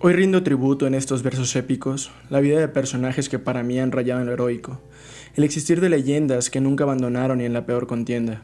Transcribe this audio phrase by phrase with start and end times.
[0.00, 3.90] Hoy rindo tributo en estos versos épicos la vida de personajes que para mí han
[3.90, 4.80] rayado en lo heroico,
[5.34, 8.40] el existir de leyendas que nunca abandonaron ni en la peor contienda.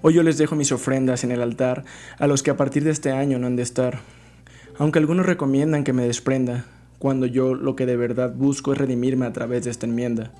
[0.00, 1.84] Hoy yo les dejo mis ofrendas en el altar
[2.18, 4.00] a los que a partir de este año no han de estar,
[4.78, 6.64] aunque algunos recomiendan que me desprenda,
[6.98, 10.32] cuando yo lo que de verdad busco es redimirme a través de esta enmienda.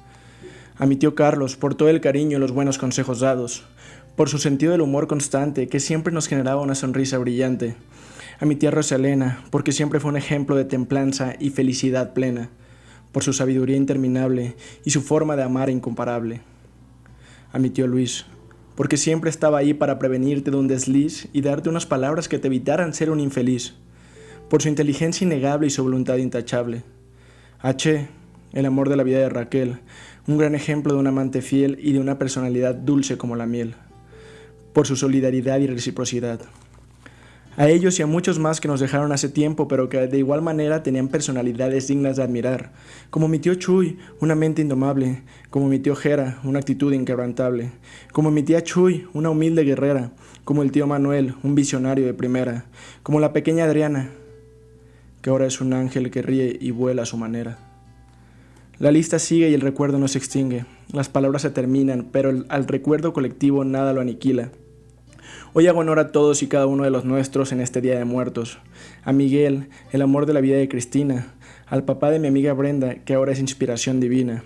[0.79, 3.62] A mi tío Carlos por todo el cariño y los buenos consejos dados,
[4.16, 7.77] por su sentido del humor constante que siempre nos generaba una sonrisa brillante,
[8.43, 12.50] a mi tía Rosalena, porque siempre fue un ejemplo de templanza y felicidad plena,
[13.12, 16.40] por su sabiduría interminable y su forma de amar incomparable.
[17.53, 18.26] A mi tío Luis,
[18.75, 22.48] porque siempre estaba ahí para prevenirte de un desliz y darte unas palabras que te
[22.48, 23.75] evitaran ser un infeliz,
[24.50, 26.82] por su inteligencia innegable y su voluntad intachable.
[27.61, 28.09] A Che,
[28.54, 29.79] el amor de la vida de Raquel,
[30.26, 33.77] un gran ejemplo de un amante fiel y de una personalidad dulce como la miel,
[34.72, 36.41] por su solidaridad y reciprocidad
[37.56, 40.42] a ellos y a muchos más que nos dejaron hace tiempo, pero que de igual
[40.42, 42.72] manera tenían personalidades dignas de admirar,
[43.11, 47.72] como mi tío Chuy, una mente indomable, como mi tío Jera, una actitud inquebrantable,
[48.12, 50.12] como mi tía Chuy, una humilde guerrera,
[50.44, 52.64] como el tío Manuel, un visionario de primera,
[53.03, 54.11] como la pequeña Adriana,
[55.20, 57.59] que ahora es un ángel que ríe y vuela a su manera.
[58.78, 62.66] La lista sigue y el recuerdo no se extingue, las palabras se terminan, pero al
[62.66, 64.50] recuerdo colectivo nada lo aniquila.
[65.55, 68.06] Hoy hago honor a todos y cada uno de los nuestros en este Día de
[68.06, 68.56] Muertos.
[69.05, 71.34] A Miguel, el amor de la vida de Cristina.
[71.67, 74.44] Al papá de mi amiga Brenda, que ahora es inspiración divina.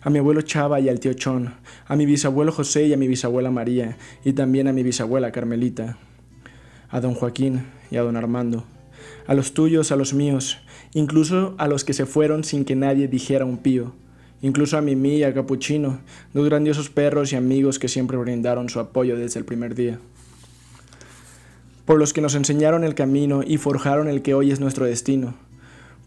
[0.00, 1.52] A mi abuelo Chava y al tío Chon.
[1.86, 3.98] A mi bisabuelo José y a mi bisabuela María.
[4.24, 5.98] Y también a mi bisabuela Carmelita.
[6.88, 8.64] A don Joaquín y a don Armando.
[9.26, 10.56] A los tuyos, a los míos.
[10.94, 13.92] Incluso a los que se fueron sin que nadie dijera un pío
[14.42, 16.00] incluso a Mimi y a Capuchino,
[16.34, 19.98] dos grandiosos perros y amigos que siempre brindaron su apoyo desde el primer día
[21.86, 25.34] por los que nos enseñaron el camino y forjaron el que hoy es nuestro destino,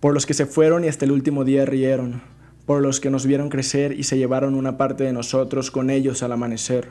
[0.01, 2.21] por los que se fueron y hasta el último día rieron,
[2.65, 6.21] por los que nos vieron crecer y se llevaron una parte de nosotros con ellos
[6.21, 6.89] al amanecer,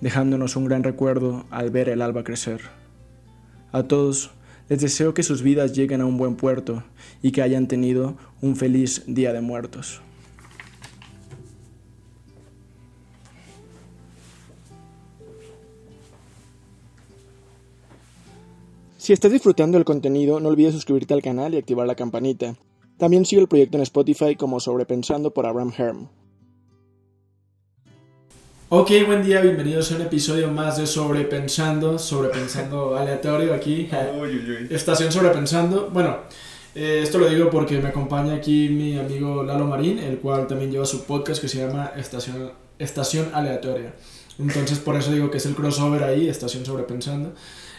[0.00, 2.60] dejándonos un gran recuerdo al ver el alba crecer.
[3.72, 4.30] A todos
[4.68, 6.84] les deseo que sus vidas lleguen a un buen puerto
[7.22, 10.00] y que hayan tenido un feliz día de muertos.
[19.02, 22.54] Si estás disfrutando del contenido, no olvides suscribirte al canal y activar la campanita.
[22.98, 26.08] También sigue el proyecto en Spotify como Sobrepensando por Abraham Herm.
[28.68, 33.90] Ok, buen día, bienvenidos a un episodio más de Sobrepensando, Sobrepensando aleatorio aquí.
[34.70, 35.90] Estación Sobrepensando.
[35.92, 36.18] Bueno,
[36.76, 40.70] eh, esto lo digo porque me acompaña aquí mi amigo Lalo Marín, el cual también
[40.70, 43.96] lleva su podcast que se llama Estación, Estación Aleatoria.
[44.38, 47.34] Entonces por eso digo que es el crossover ahí, Estación Sobrepensando.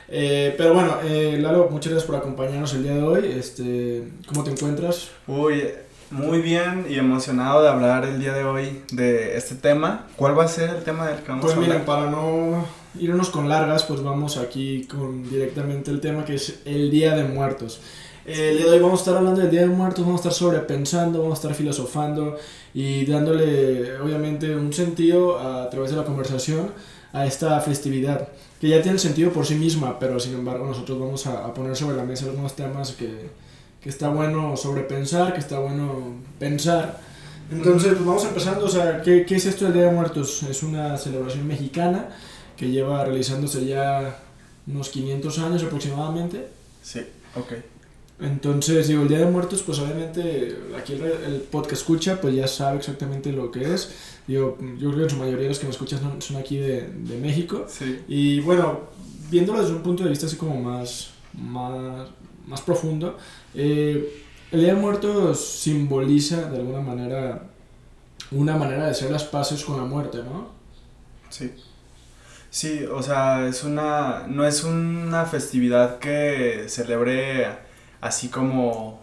[0.10, 3.32] Eh, pero bueno, eh, Lalo, muchas gracias por acompañarnos el día de hoy.
[3.38, 5.10] Este, ¿Cómo te encuentras?
[5.28, 5.64] Uy,
[6.12, 10.08] muy bien y emocionado de hablar el día de hoy de este tema.
[10.16, 11.70] ¿Cuál va a ser el tema del que vamos pues a hablar?
[11.70, 12.66] Miren, para no
[13.00, 17.24] irnos con largas, pues vamos aquí con directamente el tema que es el Día de
[17.24, 17.82] Muertos.
[18.26, 20.30] Eh, el día de hoy vamos a estar hablando del Día de Muertos, vamos a
[20.30, 22.38] estar sobrepensando, vamos a estar filosofando
[22.74, 26.72] y dándole obviamente un sentido a través de la conversación
[27.12, 28.30] a esta festividad
[28.64, 31.98] que ya tiene sentido por sí misma, pero sin embargo nosotros vamos a, poner sobre
[31.98, 33.30] la mesa algunos temas que,
[33.82, 36.98] que, está bueno sobrepensar, que está bueno pensar.
[37.52, 40.44] Entonces, pues vamos empezando, o sea, ¿qué, ¿qué, es esto del Día de Muertos?
[40.44, 42.08] Es una celebración mexicana
[42.56, 44.18] que lleva realizándose ya
[44.66, 46.48] unos 500 años aproximadamente.
[46.82, 47.02] Sí,
[47.36, 47.73] ok.
[48.20, 52.48] Entonces, digo, el Día de Muertos, pues obviamente aquí el, el podcast escucha, pues ya
[52.48, 53.94] sabe exactamente lo que es.
[54.28, 57.18] Yo, yo creo que en su mayoría los que me escuchan son, aquí de, de,
[57.18, 57.66] México.
[57.68, 58.02] Sí.
[58.08, 58.82] Y bueno,
[59.30, 62.08] viéndolo desde un punto de vista así como más, más,
[62.48, 63.18] más profundo,
[63.54, 67.50] eh, el Día de Muertos simboliza de alguna manera
[68.32, 70.50] una manera de hacer las paces con la muerte, ¿no?
[71.30, 71.52] Sí.
[72.50, 77.48] Sí, o sea, es una, no es una festividad que celebre
[78.04, 79.00] así como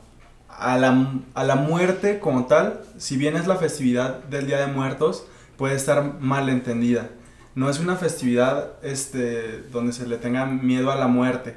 [0.47, 4.67] a la, a la muerte como tal, si bien es la festividad del Día de
[4.67, 5.25] Muertos,
[5.57, 7.09] puede estar mal entendida.
[7.55, 11.57] No es una festividad este, donde se le tenga miedo a la muerte,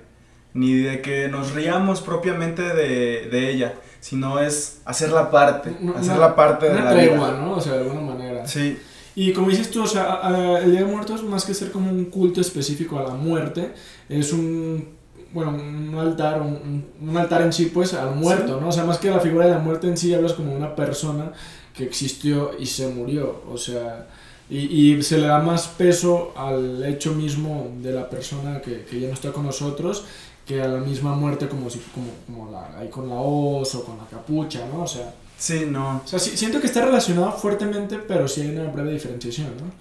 [0.53, 6.17] ni de que nos riamos propiamente de, de ella, sino es hacer la parte, hacer
[6.17, 7.55] la parte de la tregua, ¿no?
[7.55, 8.47] O sea, de alguna manera.
[8.47, 8.79] Sí.
[9.15, 10.21] Y como dices tú, o sea,
[10.63, 13.73] el Día de Muertos, más que ser como un culto específico a la muerte,
[14.07, 15.02] es un
[15.33, 18.69] bueno, un altar, un, un, altar en sí, pues, al muerto, ¿no?
[18.69, 21.31] O sea, más que la figura de la muerte en sí, hablas como una persona
[21.75, 24.07] que existió y se murió, o sea,
[24.49, 24.57] y,
[24.93, 29.07] y se le da más peso al hecho mismo de la persona que, que, ya
[29.07, 30.05] no está con nosotros
[30.45, 33.85] que a la misma muerte como si como, como la, ahí con la hoz o
[33.85, 34.83] con la capucha, ¿no?
[34.83, 36.01] O sea, Sí, no.
[36.05, 39.71] o sea, sí- siento que está relacionado fuertemente, pero sí hay una breve diferenciación, ¿no?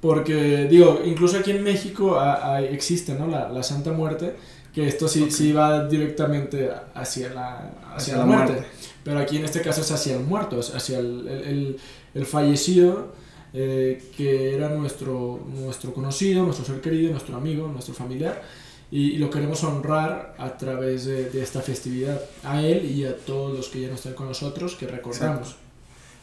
[0.00, 3.26] Porque, digo, incluso aquí en México ha- hay- existe, ¿no?
[3.26, 4.36] La, la Santa Muerte,
[4.74, 5.30] que esto sí, Ok.
[5.30, 8.64] sí va directamente hacia la, hacia la, muerte.
[9.04, 11.76] Pero aquí en este caso es hacia el muerto, es hacia el, el, el-
[12.14, 13.12] el fallecido,
[13.52, 18.42] eh, que era nuestro, nuestro conocido, nuestro ser querido, nuestro amigo, nuestro familiar.
[18.90, 23.16] Y, y lo queremos honrar a través de, de esta festividad, a él y a
[23.16, 25.56] todos los que ya no están con nosotros, que recordamos.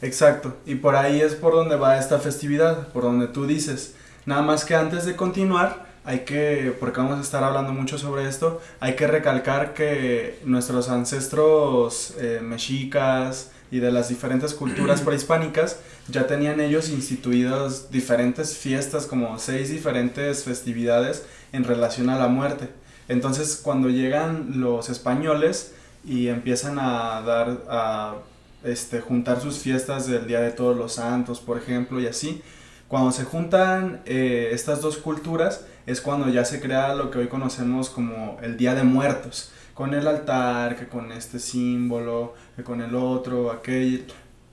[0.02, 0.56] Exacto.
[0.66, 3.94] Y por ahí es por donde va esta festividad, por donde tú dices.
[4.26, 8.28] Nada más que antes de continuar, hay que, porque vamos a estar hablando mucho sobre
[8.28, 15.78] esto, hay que recalcar que nuestros ancestros eh, mexicas y de las diferentes culturas prehispánicas
[16.08, 22.70] ya tenían ellos instituidas diferentes fiestas, como seis diferentes festividades en relación a la muerte.
[23.08, 25.74] Entonces, cuando llegan los españoles
[26.04, 28.16] y empiezan a dar, a
[28.64, 32.42] este, juntar sus fiestas del Día de Todos los Santos, por ejemplo, y así.
[32.88, 37.28] Cuando se juntan eh, estas dos culturas es cuando ya se crea lo que hoy
[37.28, 42.82] conocemos como el Día de Muertos, con el altar, que con este símbolo, que con
[42.82, 44.06] el otro, aquel,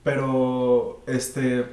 [0.03, 1.65] pero este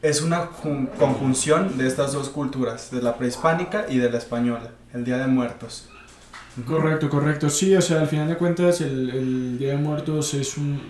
[0.00, 4.70] es una jun- conjunción de estas dos culturas, de la prehispánica y de la española,
[4.94, 5.88] el Día de Muertos.
[6.66, 7.48] Correcto, correcto.
[7.48, 10.80] Sí, o sea, al final de cuentas el, el Día de Muertos es un...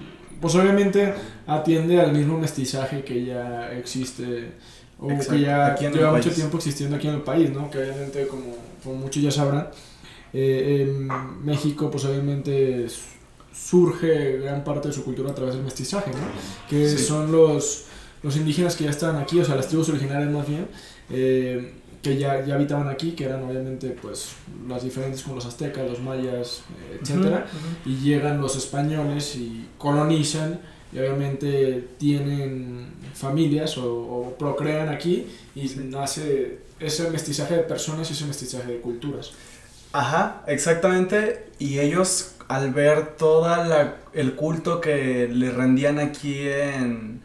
[0.41, 1.15] Pues obviamente
[1.47, 4.55] atiende al mismo mestizaje que ya existe
[5.03, 6.35] o Exacto, que ya lleva mucho país.
[6.37, 7.71] tiempo existiendo aquí en el país, ¿no?
[7.71, 9.69] Que obviamente, como, como muchos ya sabrán,
[10.33, 12.87] eh, en México pues obviamente
[13.53, 16.19] surge gran parte de su cultura a través del mestizaje, ¿no?
[16.69, 16.99] Que Sí.
[16.99, 17.85] son los,
[18.23, 20.69] los indígenas que ya estaban aquí, o sea, las tribus originarias más bien,
[21.11, 24.31] eh, que ya, ya habitaban aquí, que eran obviamente pues
[24.69, 29.67] las diferentes como los aztecas, los mayas, eh, etcétera, Ujú, y llegan los españoles y
[29.79, 30.61] colonizan
[30.93, 35.81] y obviamente tienen familias o, o procrean aquí y Sí.
[35.91, 39.33] nace ese mestizaje de personas y ese mestizaje de culturas.
[39.93, 41.47] Ajá, exactamente.
[41.59, 47.21] Y ellos al ver toda la el culto que le rendían aquí en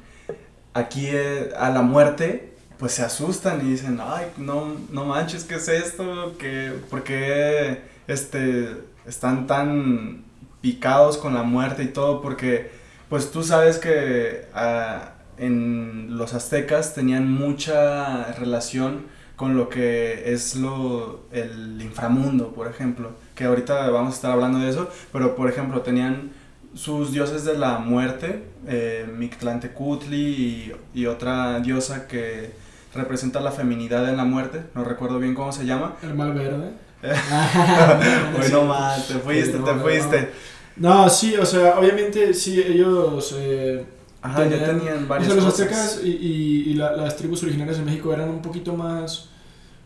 [0.74, 5.56] aquí eh, a la muerte, pues se asustan y dicen, "Ay, no no manches, ¿qué
[5.56, 6.36] es esto?
[6.38, 8.70] ¿Qué por qué este
[9.08, 10.24] están tan
[10.62, 12.22] picados con la muerte y todo?
[12.22, 12.70] Porque
[13.10, 19.06] pues tú sabes que ah, en los aztecas tenían mucha relación
[19.36, 24.60] con lo que es lo el inframundo, por ejemplo, que ahorita vamos a estar hablando
[24.60, 26.32] de eso, pero por ejemplo tenían
[26.74, 32.52] sus dioses de la muerte, eh, Mictlantecutli y, y otra diosa que
[32.94, 35.96] representa la feminidad en la muerte, no recuerdo bien cómo se llama.
[36.02, 36.72] El mal verde.
[38.38, 40.32] Bueno, mal, te fuiste, te fuiste.
[40.80, 43.36] No, sí, o sea, obviamente sí, ellos...
[43.38, 43.86] eh,
[44.22, 47.44] Ajá, ya tenían- tenían O varias sea, los aztecas y, y- y la- las tribus
[47.44, 49.30] originarias de México eran un poquito más,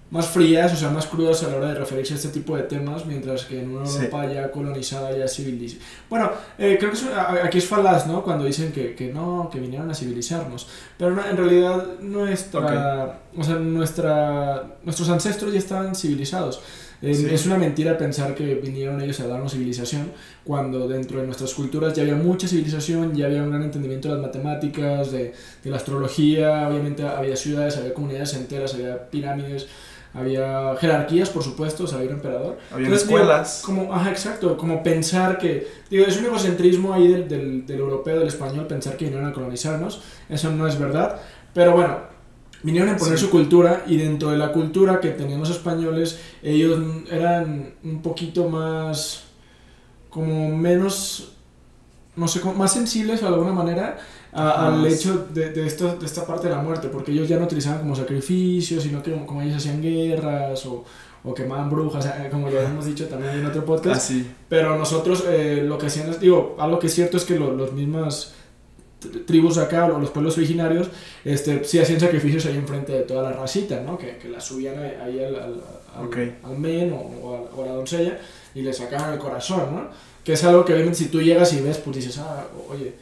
[0.09, 2.63] más frías, o sea, más crudas a la hora de referirse a este tipo de
[2.63, 3.97] temas, mientras que en una Sí.
[3.97, 5.81] Europa ya colonizada, ya civilizada.
[6.09, 7.05] Bueno, eh, creo que es-
[7.43, 8.23] aquí es falaz, ¿no?
[8.23, 10.67] Cuando dicen que, que no, que vinieron a civilizarnos.
[10.97, 16.61] Pero no, en realidad nuestra, o sea, nuestra, nuestros ancestros ya estaban civilizados.
[17.01, 17.27] Eh, Sí.
[17.31, 20.11] Es una mentira pensar que vinieron ellos a darnos civilización
[20.43, 24.15] cuando dentro de nuestras culturas ya había mucha civilización, ya había un gran entendimiento de
[24.15, 25.33] las matemáticas, de,
[25.63, 29.67] de la astrología, obviamente había ciudades, había comunidades enteras, había pirámides,
[30.13, 32.57] había jerarquías, por supuesto, o sea, había un emperador.
[32.69, 33.61] Habían Entonces, digo, escuelas.
[33.65, 38.19] como, ajá, exacto, como pensar que, digo, es un egocentrismo ahí del, del, del europeo,
[38.19, 41.19] del español, pensar que vinieron a colonizarnos, eso no es verdad,
[41.53, 42.10] pero bueno,
[42.63, 43.25] vinieron a imponer Sí.
[43.25, 46.79] su cultura y dentro de la cultura que tenían los españoles, ellos
[47.11, 49.23] eran un poquito más,
[50.09, 51.33] como menos,
[52.15, 53.97] no sé, como más sensibles de alguna manera
[54.33, 57.37] a- al hecho de, de, esto, de esta parte de la muerte, porque ellos ya
[57.37, 60.83] no utilizaban como sacrificios, sino que como ellos hacían guerras o,
[61.23, 63.97] o quemaban brujas, como ya hemos dicho también en otro podcast.
[63.97, 64.25] Así.
[64.49, 67.53] Pero nosotros eh, lo que hacían es, digo, algo que es cierto es que lo-
[67.55, 68.33] los mismas
[69.25, 70.89] tribus acá, o los pueblos originarios,
[71.25, 73.97] este, sí hacían sacrificios ahí enfrente de toda la racita, ¿no?
[73.97, 75.61] Que, que la subían ahí al, al,
[76.43, 78.19] al, men o, o a, o a la doncella
[78.53, 79.89] y le sacaban el corazón, ¿no?
[80.23, 82.93] Que es algo que obviamente si tú llegas y ves, pues dices, ah, oye.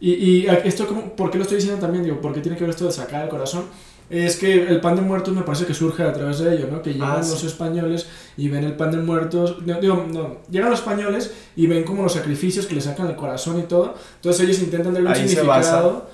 [0.00, 2.04] Y, y esto, como, ¿por qué lo estoy diciendo también?
[2.04, 3.64] Digo, ¿por qué tiene que ver esto de sacar el corazón?
[4.10, 6.82] Es que el pan de muertos me parece que surge a través de ello, ¿no?
[6.82, 7.30] Que llegan Ah, sí.
[7.30, 9.58] los españoles y ven el pan de muertos.
[9.64, 13.14] no, Digo, no, llegan los españoles y ven como los sacrificios que le sacan el
[13.16, 13.94] corazón y todo.
[14.16, 16.08] Entonces ellos intentan darle un Ahí significado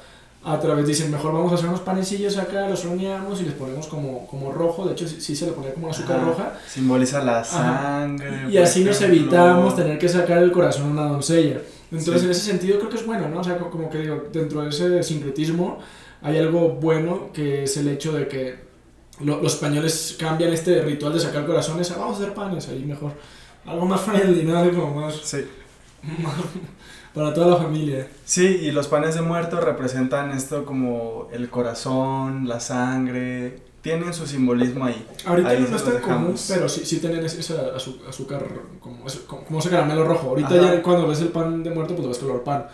[0.44, 3.88] a través dicen, mejor vamos a hacer unos panecillos acá, los horneamos y les ponemos
[3.88, 6.52] como, como rojo, de hecho sí, se le ponía como azúcar roja.
[6.68, 8.48] Simboliza la sangre.
[8.50, 11.62] Y así nos evitamos tener que sacar el corazón a una doncella.
[11.90, 13.40] Entonces en ese sentido creo que es bueno, ¿no?
[13.40, 15.78] O sea, como que digo, dentro de ese sincretismo
[16.26, 18.56] hay algo bueno que es el hecho de que
[19.20, 23.12] los españoles cambian este ritual de sacar corazones a vamos a hacer panes ahí mejor.
[23.64, 24.58] Algo más friendly, ¿no?
[24.58, 25.14] Algo más...
[25.22, 25.44] Sí.
[27.14, 28.08] para toda la familia.
[28.24, 34.26] Sí, y los panes de muerto representan esto como el corazón, la sangre, tienen su
[34.26, 35.06] simbolismo ahí.
[35.24, 37.54] Ahorita no está común, pero sí, sí tienen ese,
[38.08, 38.44] azúcar,
[38.80, 39.04] como,
[39.46, 40.30] como, ese caramelo rojo.
[40.30, 42.66] Ahorita ya cuando ves el pan de muerto, pues lo ves color pan.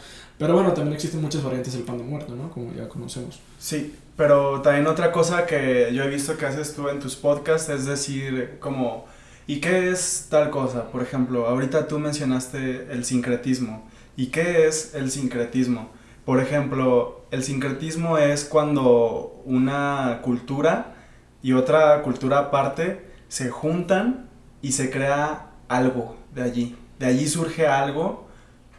[0.42, 2.50] Pero bueno, también existen muchas variantes del pan de muerto, ¿no?
[2.50, 3.38] Como ya conocemos.
[3.60, 7.68] Sí, pero también otra cosa que yo he visto que haces tú en tus podcasts
[7.68, 9.04] es decir, como,
[9.46, 10.90] ¿y qué es tal cosa?
[10.90, 13.88] Por ejemplo, ahorita tú mencionaste el sincretismo.
[14.16, 15.90] ¿Y qué es el sincretismo?
[16.24, 20.96] Por ejemplo, el sincretismo es cuando una cultura
[21.40, 24.28] y otra cultura aparte se juntan
[24.60, 26.76] y se crea algo de allí.
[26.98, 28.31] De allí surge algo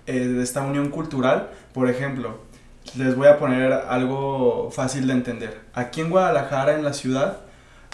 [0.07, 1.50] eh, de esta unión cultural.
[1.74, 2.38] Por ejemplo,
[2.98, 5.62] les voy a poner algo fácil de entender.
[5.74, 7.38] Aquí en Guadalajara, en la ciudad,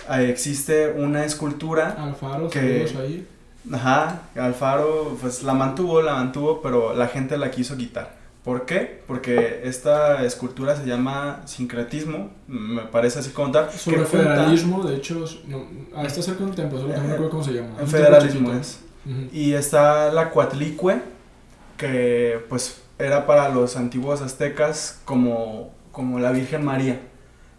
[0.09, 3.27] existe una escultura Alfaro, que ahí.
[3.71, 8.17] Ajá, Alfaro pues la mantuvo, la mantuvo, pero la gente la quiso quitar.
[8.43, 9.03] ¿Por qué?
[9.05, 13.69] Porque esta escultura se llama sincretismo, me parece así como tal.
[13.71, 17.53] Sobre federalismo, de hecho, no, a este cerca un tiempo, solo no recuerdo cómo se
[17.53, 17.75] llama.
[17.79, 18.79] En federalismo es.
[19.33, 21.01] Y está la cuatlicue,
[21.79, 26.99] que pues era para los antiguos aztecas como, como la Virgen María.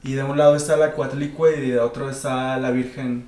[0.04, 3.26] Y de un lado está la cuatlicue y de otro está la Virgen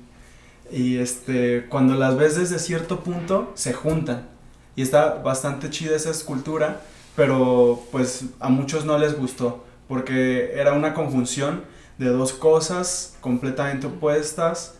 [0.71, 4.29] y este, cuando las ves desde cierto punto, se juntan.
[4.75, 6.81] Y está bastante chida esa escultura,
[7.15, 11.63] pero pues a muchos no les gustó, porque era una conjunción
[11.99, 14.79] de dos cosas completamente opuestas,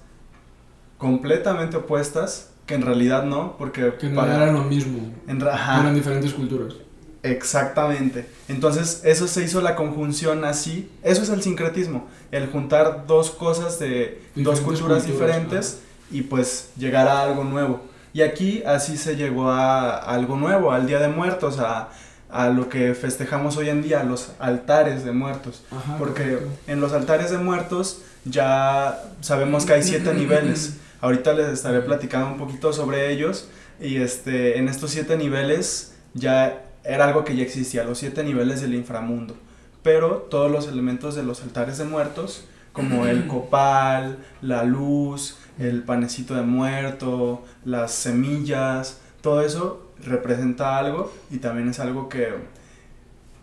[0.97, 3.93] completamente opuestas, que en realidad no, porque...
[3.99, 6.75] Que no eran lo mismo, en, eran diferentes culturas.
[7.23, 8.27] Exactamente.
[8.49, 10.89] Entonces, eso se hizo la conjunción así.
[11.01, 12.07] Eso es el sincretismo.
[12.31, 15.79] El juntar dos cosas de dos culturas, diferentes
[16.11, 17.81] y pues llegar a algo nuevo.
[18.11, 21.89] Y aquí así se llegó a, algo nuevo, al Día de Muertos, a,
[22.29, 25.63] a, lo que festejamos hoy en día, los altares de muertos.
[25.97, 30.77] Porque en los altares de muertos ya sabemos que hay siete niveles.
[31.03, 33.49] Ahorita les estaré platicando un poquito sobre ellos.
[33.77, 38.61] Y este, en estos siete niveles ya era algo que ya existía, los siete niveles
[38.61, 39.35] del inframundo.
[39.83, 45.83] Pero todos los elementos de los altares de muertos, como el copal, la luz, el
[45.83, 52.29] panecito de muerto, las semillas, todo eso representa algo y también es algo que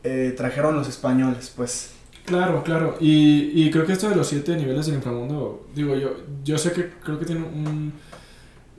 [0.03, 1.91] eh, trajeron los españoles, pues.
[2.31, 2.97] Claro, claro.
[3.01, 6.11] Y, y, creo que esto de los siete niveles del inframundo, digo, yo,
[6.45, 7.93] yo sé que creo que tiene un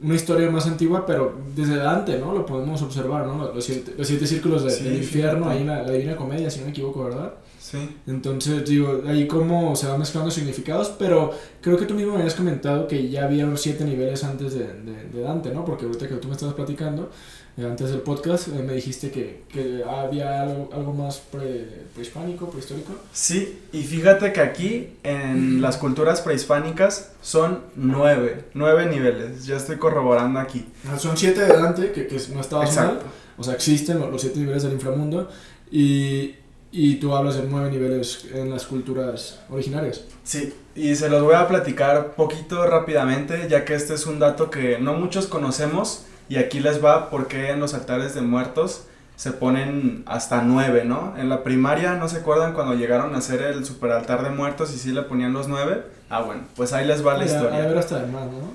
[0.04, 2.34] una historia más antigua, pero desde Dante, ¿no?
[2.34, 3.54] Lo podemos observar, ¿no?
[3.54, 6.72] Los siete, los siete círculos del infierno, ahí en la, Divina Comedia, si no me
[6.72, 7.34] equivoco, ¿verdad?
[7.60, 7.78] Sí.
[8.08, 11.32] Entonces, digo, ahí cómo se van mezclando significados, pero
[11.62, 15.10] creo que tú mismo me habías comentado que ya había siete niveles antes de, de,
[15.14, 15.64] de Dante, ¿no?
[15.64, 17.12] Porque ahorita que tú me estabas platicando,
[17.58, 22.94] antes del podcast eh, me dijiste que, que había algo, algo más pre, prehispánico, prehistórico.
[23.12, 29.78] Sí, y fíjate que aquí en las culturas prehispánicas son nueve, nueve niveles, ya estoy
[29.78, 30.66] corroborando aquí.
[30.90, 33.00] Ah, son siete adelante, que, que no estaba mal,
[33.38, 35.30] o sea, existen los, siete niveles del inframundo,
[35.70, 36.36] y,
[36.72, 40.06] y tú hablas de nueve niveles en las culturas originarias.
[40.24, 44.50] Sí, y se los voy a platicar poquito rápidamente, ya que este es un dato
[44.50, 48.86] que no muchos conocemos, y aquí les va porque en los altares de muertos
[49.18, 51.14] se ponen hasta nueve, ¿no?
[51.18, 54.74] En la primaria, ¿no se acuerdan cuando llegaron a hacer el super altar de muertos
[54.74, 55.84] y sí le ponían los nueve?
[56.10, 57.58] Ah, bueno, pues ahí les va la historia.
[57.58, 58.54] A ver hasta más, ¿no?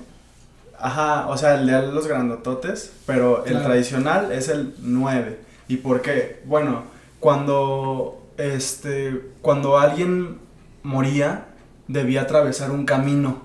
[0.79, 5.39] Ajá, o sea, el de los grandototes, pero el tradicional es el nueve.
[5.67, 6.41] ¿Y por qué?
[6.45, 6.81] Bueno,
[7.19, 10.39] cuando, este, cuando alguien
[10.81, 11.45] moría,
[11.87, 13.43] debía atravesar un camino,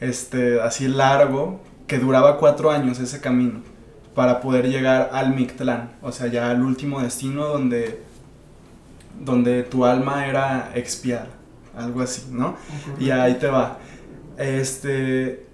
[0.00, 3.73] este, así largo, que duraba cuatro años ese camino
[4.14, 8.00] para poder llegar al Mictlán, o sea, ya al último destino donde,
[9.20, 11.28] donde tu alma era expiada,
[11.76, 12.56] algo así, ¿no?
[13.00, 13.78] Y ahí te va.
[14.38, 15.46] Este,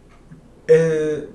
[0.69, 1.29] eh,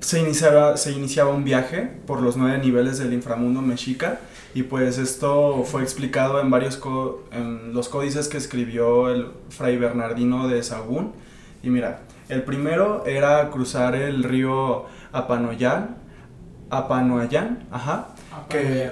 [0.00, 4.20] se, iniciaba, se iniciaba un viaje por los nueve niveles del inframundo mexica
[4.54, 6.80] y pues esto fue explicado en varios
[7.30, 11.12] en los códices que escribió el fray Bernardino de Sagún.
[11.62, 16.05] Y mira, el primero era cruzar el río Apanoyán
[16.70, 18.08] Apanoyán, ajá,
[18.48, 18.90] que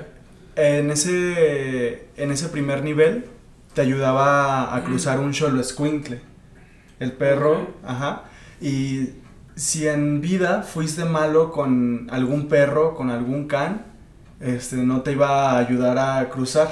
[0.56, 3.26] en ese, en ese primer nivel
[3.74, 6.20] te ayudaba a cruzar un solo escuincle.
[7.00, 8.22] El perro, ajá.
[8.60, 9.10] Y
[9.56, 13.84] si en vida fuiste malo con algún perro, con algún can,
[14.40, 16.68] este, no te iba a ayudar a cruzar.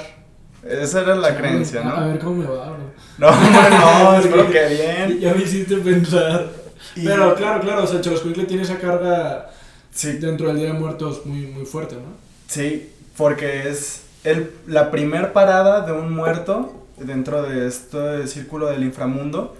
[0.63, 1.89] Esa era la creencia, ¿no?
[1.89, 2.93] A ver cómo me va, bro.
[3.17, 5.19] No, no, espero que bien.
[5.19, 6.49] Ya me hiciste pensar.
[6.95, 9.49] Pero claro, claro, o sea, Choloscuincle tiene esa carga
[9.93, 10.13] sí.
[10.13, 12.13] dentro del Día de Muertos muy, muy fuerte, ¿no?
[12.47, 18.83] Sí, porque es el, la primer parada de un muerto dentro de este círculo del
[18.83, 19.55] inframundo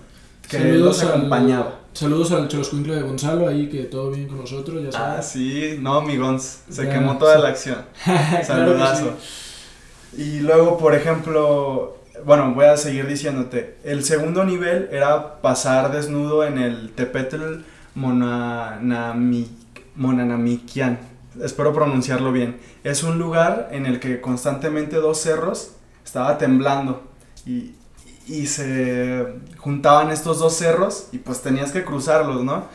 [0.50, 1.80] que Saludos los al- acompañaba.
[1.94, 6.02] Saludos al Choloscuincle de Gonzalo ahí, que todo bien con nosotros, ya Ah, sí, no,
[6.02, 7.42] mi Gons, se Ya, quemó toda sí.
[7.44, 7.78] la acción.
[8.46, 9.14] Saludazo.
[10.18, 13.78] Y luego, por ejemplo, bueno, voy a seguir diciéndote.
[13.84, 17.60] El segundo nivel era pasar desnudo en el Tepetl
[17.96, 19.48] Monanami-
[19.96, 21.00] Monanamiquian.
[21.42, 22.58] Espero pronunciarlo bien.
[22.84, 25.72] Es un lugar en el que constantemente dos cerros
[26.06, 27.04] estaba temblando
[27.46, 27.74] y,
[28.28, 29.26] y se
[29.58, 32.66] juntaban estos dos cerros y pues tenías que cruzarlos, ¿no?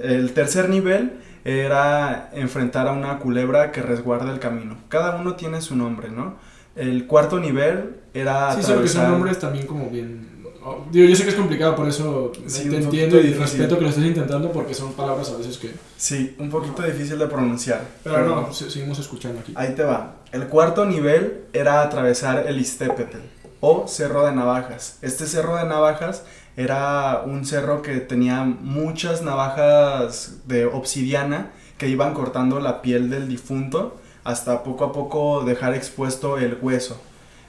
[0.00, 4.76] El tercer nivel era enfrentar a una culebra que resguarda el camino.
[4.88, 6.34] Cada uno tiene su nombre, ¿no?
[6.74, 10.35] El cuarto nivel era Sí, sí, porque son atravesar- nombres también como bien...
[10.66, 13.40] oh, Digo, yo sé que es complicado, por eso Sí, te entiendo y difícil.
[13.42, 15.72] respeto que lo estés intentando porque son palabras a veces que...
[15.96, 17.82] Sí, un poquito difícil de pronunciar.
[18.04, 19.52] Pero no, se- seguimos escuchando aquí.
[19.56, 20.16] Ahí te va.
[20.32, 23.18] El cuarto nivel era atravesar el Istepetl
[23.60, 24.98] o Cerro de Navajas.
[25.02, 26.22] Este Cerro de Navajas
[26.56, 33.28] era un cerro que tenía muchas navajas de obsidiana que iban cortando la piel del
[33.28, 37.00] difunto hasta poco a poco dejar expuesto el hueso.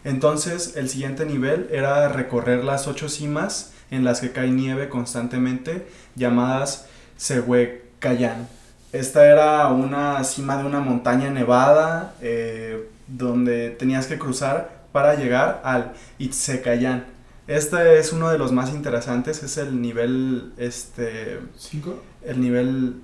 [0.07, 5.85] Entonces el siguiente nivel era recorrer las ocho cimas en las que cae nieve constantemente
[6.15, 6.85] llamadas
[7.17, 8.47] Sehuecayan.
[8.93, 15.59] Esta era una cima de una montaña nevada eh, donde tenías que cruzar para llegar
[15.65, 17.05] al Itzecayán.
[17.47, 22.01] Este es uno de los más interesantes, es el nivel este ¿Cinco?
[22.23, 23.01] el nivel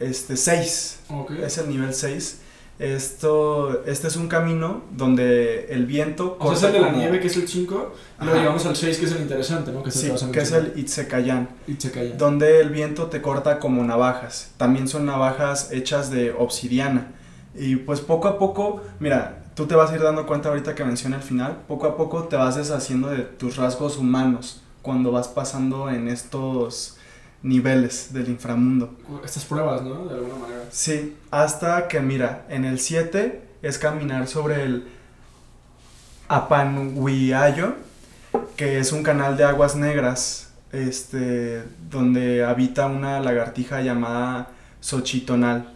[0.00, 0.98] este 6.
[1.10, 1.30] Ok.
[1.30, 2.38] Es el nivel 6.
[2.78, 7.20] Esto este es un camino donde el viento O sea, es el de la nieve,
[7.20, 8.34] que es el 5, y luego Ajá.
[8.40, 9.82] llegamos al 6, que es el interesante, ¿no?
[9.82, 11.48] Que es el Sí, que es el Itzecayán.
[11.92, 12.14] Calla.
[12.16, 14.52] donde el viento te corta como navajas.
[14.56, 17.12] También son navajas hechas de obsidiana.
[17.54, 20.84] Y pues poco a poco, mira, tú te vas a ir dando cuenta ahorita que
[20.84, 25.28] menciona el final, poco a poco te vas deshaciendo de tus rasgos humanos cuando vas
[25.28, 26.96] pasando en estos
[27.42, 28.94] niveles del inframundo.
[29.24, 30.06] Estas pruebas, ¿no?
[30.06, 30.64] De alguna manera.
[30.70, 34.88] Sí, hasta que mira, en el 7 es caminar sobre el
[36.28, 37.74] Apanhuiayo,
[38.56, 44.48] que es un canal de aguas negras, este, donde habita una lagartija llamada
[44.80, 45.72] Xochitonal.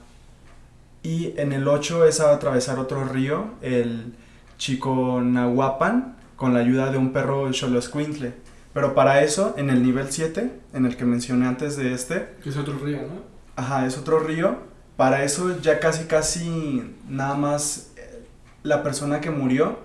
[1.02, 4.14] Y en el 8 es a atravesar otro río, el
[4.58, 8.34] Chiconahuapan, con la ayuda de un perro Xoloscuintle.
[8.76, 12.50] Pero para eso, en el nivel 7, en el que mencioné antes de este, Que
[12.50, 13.22] es otro río, ¿no?
[13.56, 14.58] Ajá, es otro río.
[14.98, 18.26] Para eso ya casi casi nada más eh,
[18.64, 19.78] la persona que murió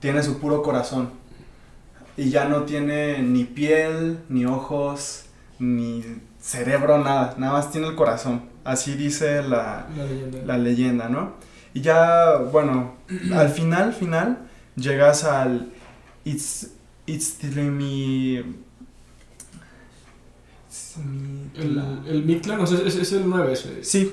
[0.00, 1.08] tiene su puro corazón.
[2.18, 5.24] Y ya no tiene ni piel, ni ojos,
[5.58, 6.04] ni
[6.38, 7.36] cerebro, nada.
[7.38, 8.42] Nada más tiene el corazón.
[8.64, 10.38] Así dice la, La leyenda.
[10.44, 11.32] la leyenda, ¿no?
[11.72, 12.96] Y ya, bueno,
[13.32, 14.40] al final, final,
[14.76, 15.70] llegas al
[16.26, 16.72] It's,
[17.06, 18.64] Itztlimi...
[21.54, 23.84] El, el Mictlan, o sea, es, es el 9 ese.
[23.84, 24.12] Sí,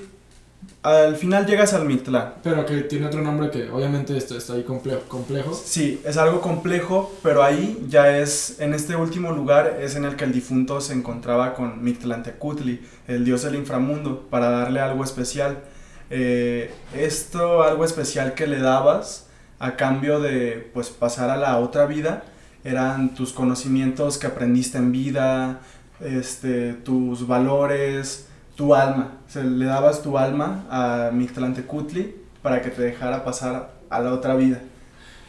[0.81, 2.35] al final llegas al Mictlán.
[2.43, 5.01] Pero que tiene otro nombre que obviamente está, está ahí complejo.
[5.07, 5.53] complejo.
[5.53, 10.15] Sí, es algo complejo, pero ahí ya es, en este último lugar es en el
[10.15, 15.63] que el difunto se encontraba con Mictlantecutli, el dios del inframundo, para darle algo especial.
[16.09, 19.27] Eh, esto, algo especial que le dabas
[19.59, 22.25] a cambio de pues pasar a la otra vida,
[22.63, 25.59] eran tus conocimientos que aprendiste en vida,
[25.99, 29.17] este, tus valores, tu alma.
[29.27, 34.13] O sea, le dabas tu alma a Mictlantecutli para que te dejara pasar a la
[34.13, 34.61] otra vida.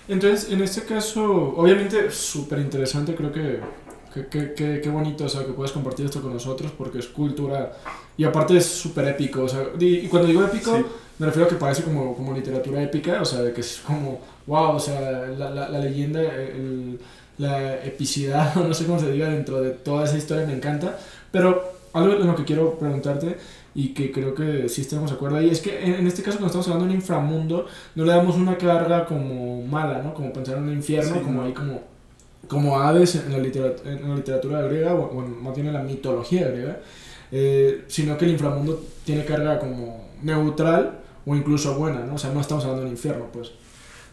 [0.08, 3.60] Entonces, en este caso, obviamente súper interesante, creo que
[4.14, 7.72] qué bonito, o sea, que puedes compartir esto con nosotros porque es cultura
[8.16, 10.84] y aparte es súper épico, o sea, y, y cuando digo épico, Sí.
[11.18, 14.76] me refiero a que parece como, como literatura épica, o sea, que es como, wow,
[14.76, 15.00] o sea,
[15.36, 17.00] la, la, la leyenda, el-
[17.38, 20.98] la epicidad, o no sé cómo se diga, dentro de toda esa historia me encanta,
[21.30, 23.36] pero algo en lo que quiero preguntarte
[23.74, 26.46] y que creo que sí estamos de acuerdo ahí, es que en, este caso cuando
[26.46, 27.66] estamos hablando de un inframundo,
[27.96, 30.14] no le damos una carga como mala, ¿no?
[30.14, 31.46] Como pensar en un infierno, Sí, como no.
[31.46, 31.94] ahí como
[32.46, 35.72] como Hades en la, literatura, en la literatura griega, o, o en- más bien en
[35.72, 36.78] la mitología griega,
[37.32, 42.14] eh, sino que el inframundo tiene carga como neutral o incluso buena, ¿no?
[42.14, 43.50] O sea, no estamos hablando de un infierno, pues.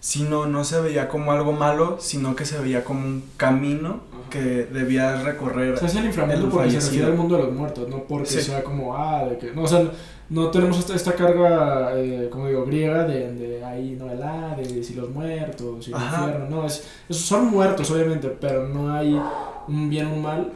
[0.02, 4.66] Sino no se veía como algo malo, sino que se veía como un camino que
[4.66, 5.76] debías recorrer.
[5.76, 8.26] O sea, es el inframundo porque se refiere al mundo de los muertos, no porque
[8.26, 9.92] sea como, ah, de que, no, o sea,
[10.30, 14.84] no tenemos esta, esta carga, eh, como digo, griega de, de ahí, no, el de
[14.84, 19.22] si los muertos, y el infierno, no, es, son muertos obviamente, pero no hay
[19.68, 20.52] un bien o un mal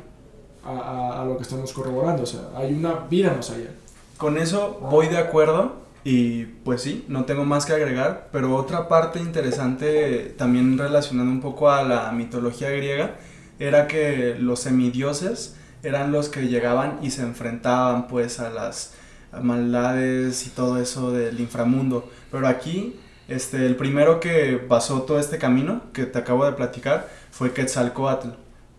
[0.64, 3.70] a, a, a lo que estamos corroborando, o sea, hay una vida más allá.
[4.18, 8.88] Con eso voy de acuerdo, y pues sí, no tengo más que agregar, pero otra
[8.88, 13.16] parte interesante también relacionando un poco a la mitología griega
[13.58, 18.94] era que los semidioses eran los que llegaban y se enfrentaban pues a las
[19.42, 22.08] maldades y todo eso del inframundo.
[22.32, 27.10] Pero aquí este, el primero que pasó todo este camino que te acabo de platicar
[27.32, 28.30] fue Quetzalcoatl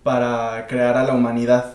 [0.04, 1.74] para crear a la humanidad.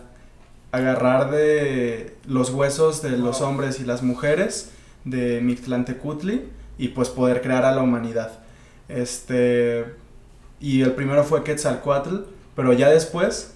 [0.71, 4.71] Agarrar de los huesos de los hombres y las mujeres
[5.05, 6.43] de Mictlantecutli
[6.77, 8.39] y pues poder crear a la humanidad.
[8.87, 9.85] Este,
[10.59, 12.17] y el primero fue Quetzalcoatl,
[12.55, 13.53] pero ya después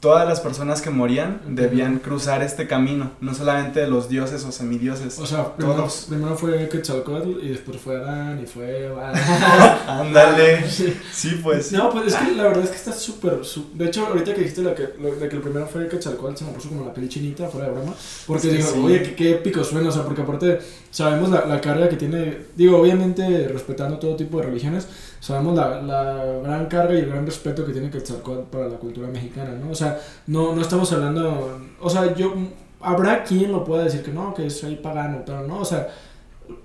[0.00, 5.18] todas las personas que morían debían cruzar este camino, no solamente los dioses o semidioses.
[5.18, 8.90] O sea, primero, primero fue Quetzalcoatl y después fue Adán y fue...
[9.86, 10.68] Ándale.
[11.12, 11.40] sí.
[11.42, 11.70] pues.
[11.72, 13.40] No, pues es que la verdad es que está súper...
[13.74, 16.44] de hecho, ahorita que dijiste lo que, lo, de que el primero fue Quetzalcoatl, se
[16.44, 17.94] me puso como la peli chinita, fuera de broma.
[18.26, 20.60] Porque digo, oye, qué, qué, épico suena, o sea, porque aparte
[20.90, 24.88] sabemos la, la carga que tiene, digo, obviamente respetando todo tipo de religiones,
[25.20, 29.06] sabemos la, la, gran carga y el gran respeto que tiene Quetzalcóatl para la cultura
[29.06, 29.70] mexicana, ¿no?
[29.70, 32.34] O sea, no, no estamos hablando, o sea, yo,
[32.80, 35.88] habrá quien lo pueda decir que no, que soy pagano, pero no, o sea,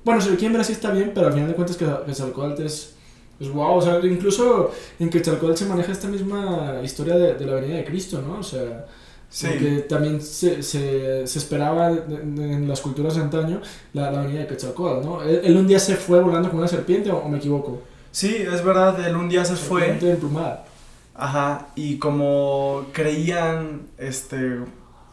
[0.03, 2.95] bueno, si quieren ver así está bien, pero al final de cuentas que Quetzalcóatl es,
[3.39, 7.55] es wow, o sea, incluso en Quetzalcóatl se maneja esta misma historia de, de la
[7.55, 8.39] venida de Cristo, ¿no?
[8.39, 8.87] O sea...
[9.27, 9.47] Sí.
[9.49, 13.59] Porque también se, se, se esperaba en las culturas de antaño
[13.91, 15.23] la, la venida de Quetzalcóatl, ¿no?
[15.23, 17.81] Él, un día se fue volando con una serpiente, o me equivoco?
[18.15, 19.99] Sí, es verdad, él un día se fue.
[21.15, 24.59] Ajá, y como creían, este,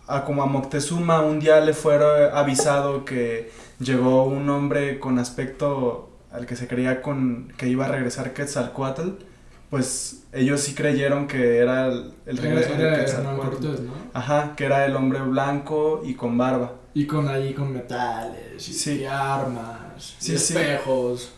[0.07, 1.99] a como a Moctezuma un día le fue
[2.33, 7.89] avisado que llegó un hombre con aspecto al que se creía con que iba a
[7.89, 9.25] regresar Quetzalcoatl,
[9.69, 13.67] pues ellos sí creyeron que era el, regreso de Quetzalcoatl.
[13.85, 13.95] ¿no?
[14.13, 16.75] Ajá, que era el hombre blanco y con barba.
[16.95, 21.33] Y con ahí con metales y, armas, y espejos.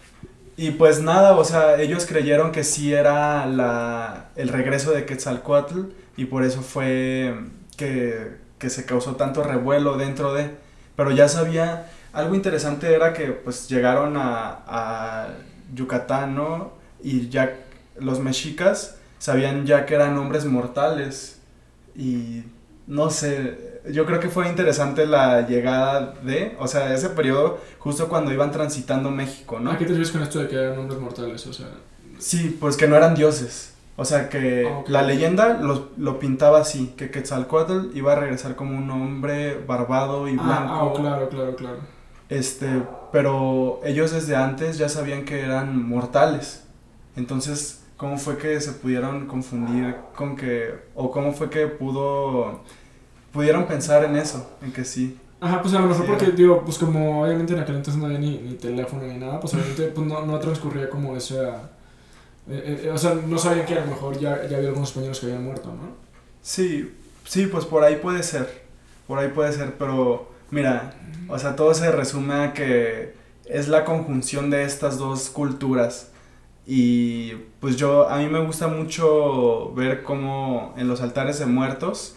[0.57, 5.81] Y pues nada, o sea, ellos creyeron que sí era la, el regreso de Quetzalcoatl
[6.17, 7.35] y por eso fue
[7.77, 10.53] que, que se causó tanto revuelo dentro de...
[10.95, 15.29] Pero ya sabía, algo interesante era que pues llegaron a, a
[15.75, 16.75] Yucatán, ¿no?
[17.03, 17.57] Y ya
[17.99, 21.41] los mexicas sabían ya que eran hombres mortales
[21.97, 22.45] y
[22.87, 28.09] no sé, yo creo que fue interesante la llegada de, o sea, ese periodo justo
[28.09, 29.73] cuando iban transitando México, ¿no?
[29.73, 31.47] ¿A qué te refieres con esto de que eran hombres mortales?
[31.47, 31.69] O sea...
[32.19, 33.75] Sí, pues que no eran dioses.
[33.97, 38.57] O sea, que ah, la leyenda lo, lo, pintaba así, que Quetzalcoatl iba a regresar
[38.57, 40.93] como un hombre barbado y ah, blanco.
[40.97, 41.79] Ah, claro, claro, claro.
[42.29, 46.65] Este, pero ellos desde antes ya sabían que eran mortales.
[47.15, 52.63] Entonces, ¿cómo fue que se pudieron confundir con que, o cómo fue que pudo
[53.35, 55.19] pudieron pensar en eso, en que sí.
[55.41, 58.19] Ajá, pues a lo mejor porque, digo, pues como obviamente en aquel entonces no había
[58.19, 61.71] ni, ni teléfono ni nada, pues obviamente pues no, no transcurría como esa...
[62.49, 65.19] Eh, eh, o sea, no sabían que a lo mejor ya, ya había algunos españoles
[65.19, 65.97] que habían muerto, ¿no?
[66.41, 66.95] Sí,
[67.25, 68.63] sí, pues por ahí puede ser,
[69.07, 70.95] por ahí puede ser, pero mira,
[71.29, 73.15] o sea, todo se resume a que
[73.47, 76.11] es la conjunción de estas dos culturas.
[76.67, 82.17] Y pues yo, a mí me gusta mucho ver cómo en los altares de muertos,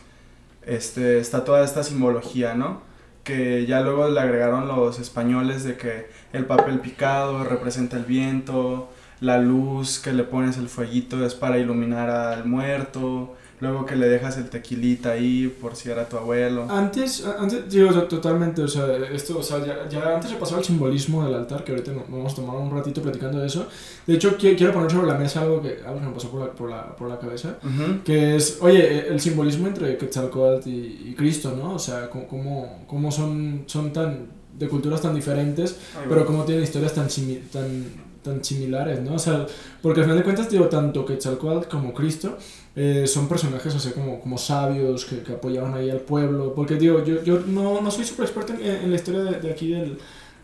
[0.68, 2.82] este, está toda esta simbología, ¿no?
[3.24, 8.90] Que ya luego le agregaron los españoles de que el papel picado representa el viento,
[9.20, 14.08] la luz que le pones el fueguito es para iluminar al muerto, luego que le
[14.08, 16.68] dejas el tequilita ahí por si era tu abuelo.
[16.70, 20.66] Antes, antes digo, totalmente, o sea, esto, o sea, ya, ya antes se pasaba el
[20.66, 23.68] simbolismo del altar, que ahorita vamos a tomar un ratito platicando de eso.
[24.06, 26.52] De hecho, quiero poner sobre la mesa algo que, algo que me pasó por la,
[26.52, 27.58] por la, por la cabeza,
[28.04, 31.74] que es, oye, el simbolismo entre Quetzalcoatl y, y Cristo, ¿no?
[31.74, 35.78] O sea, cómo, cómo son, son tan de culturas tan diferentes,
[36.10, 37.08] pero cómo tienen historias tan,
[37.52, 37.86] tan,
[38.24, 39.16] tan similares, ¿no?
[39.16, 39.46] O sea,
[39.82, 42.38] porque al final de cuentas, digo, tanto Quetzalcoatl como Cristo
[42.80, 46.54] eh, son personajes así como, como sabios que, que, apoyaban ahí al pueblo.
[46.54, 49.52] Porque digo, yo, yo no, no soy súper experto en, en, la historia de, de
[49.52, 49.98] aquí del,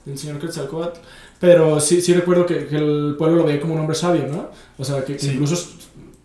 [0.03, 0.99] del, señor Quetzalcoatl,
[1.39, 4.49] pero sí, sí recuerdo que, que, el pueblo lo veía como un hombre sabio, ¿no?
[4.77, 5.55] O sea, que, incluso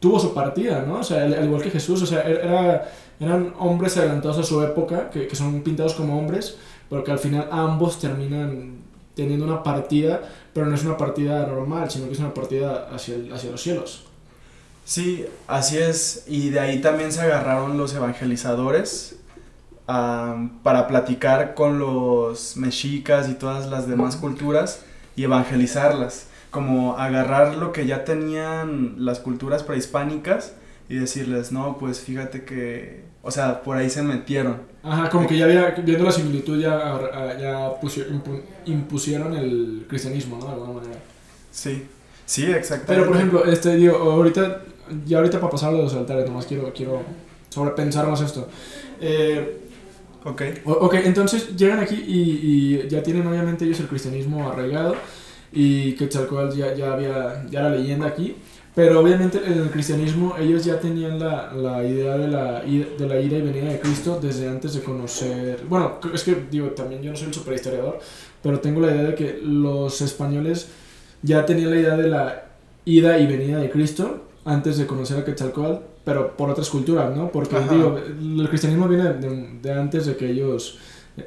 [0.01, 1.01] tuvo su partida, ¿no?
[1.01, 2.90] O sea, al, igual que Jesús, o sea, er, era,
[3.21, 6.57] eran hombres adelantados a su época, que, que son pintados como hombres,
[6.88, 8.79] pero que al final ambos terminan
[9.14, 10.23] teniendo una partida
[10.59, 14.08] pero no es una partida normal, sino que es una partida hacia, hacia los cielos.
[14.88, 16.24] Sí, así es.
[16.27, 19.16] Y de ahí también se agarraron los evangelizadores
[19.85, 24.81] para platicar con los mexicas y todas las demás culturas
[25.14, 26.29] y evangelizarlas.
[26.51, 30.55] Como agarrar lo que ya tenían las culturas prehispánicas
[30.88, 34.62] y decirles, no, pues fíjate que, o sea, por ahí se metieron.
[34.83, 37.72] Ajá, como que ya había, viendo la similitud, ya, ya
[38.64, 40.46] impusieron el cristianismo, ¿no?
[40.46, 40.98] De alguna manera.
[41.53, 41.87] Sí,
[42.24, 42.94] sí, exactamente.
[42.94, 44.62] Pero, por ejemplo, este, digo, ahorita,
[45.07, 47.03] ya ahorita para pasar a los altares, nomás quiero, quiero
[47.48, 48.48] sobrepensar más esto.
[49.01, 49.61] Eh,
[50.24, 50.42] ok.
[50.64, 54.96] Ok, entonces llegan aquí y, y, ya tienen obviamente ellos el cristianismo arraigado
[55.53, 58.37] y que Quetzalcóatl ya, ya había, ya la leyenda aquí.
[58.74, 63.20] Pero obviamente en el cristianismo ellos ya tenían la, la idea de la, de la
[63.20, 65.64] ida y venida de Cristo desde antes de conocer...
[65.68, 67.98] Bueno, es que digo, también yo no soy un superhistoriador,
[68.40, 70.68] pero tengo la idea de que los españoles
[71.22, 72.44] ya tenían la idea de la
[72.85, 77.30] ida y venida de Cristo antes de conocer a Quetzalcóatl, pero por otras culturas, ¿no?
[77.30, 80.78] Porque digo, el cristianismo viene de, de antes de que ellos...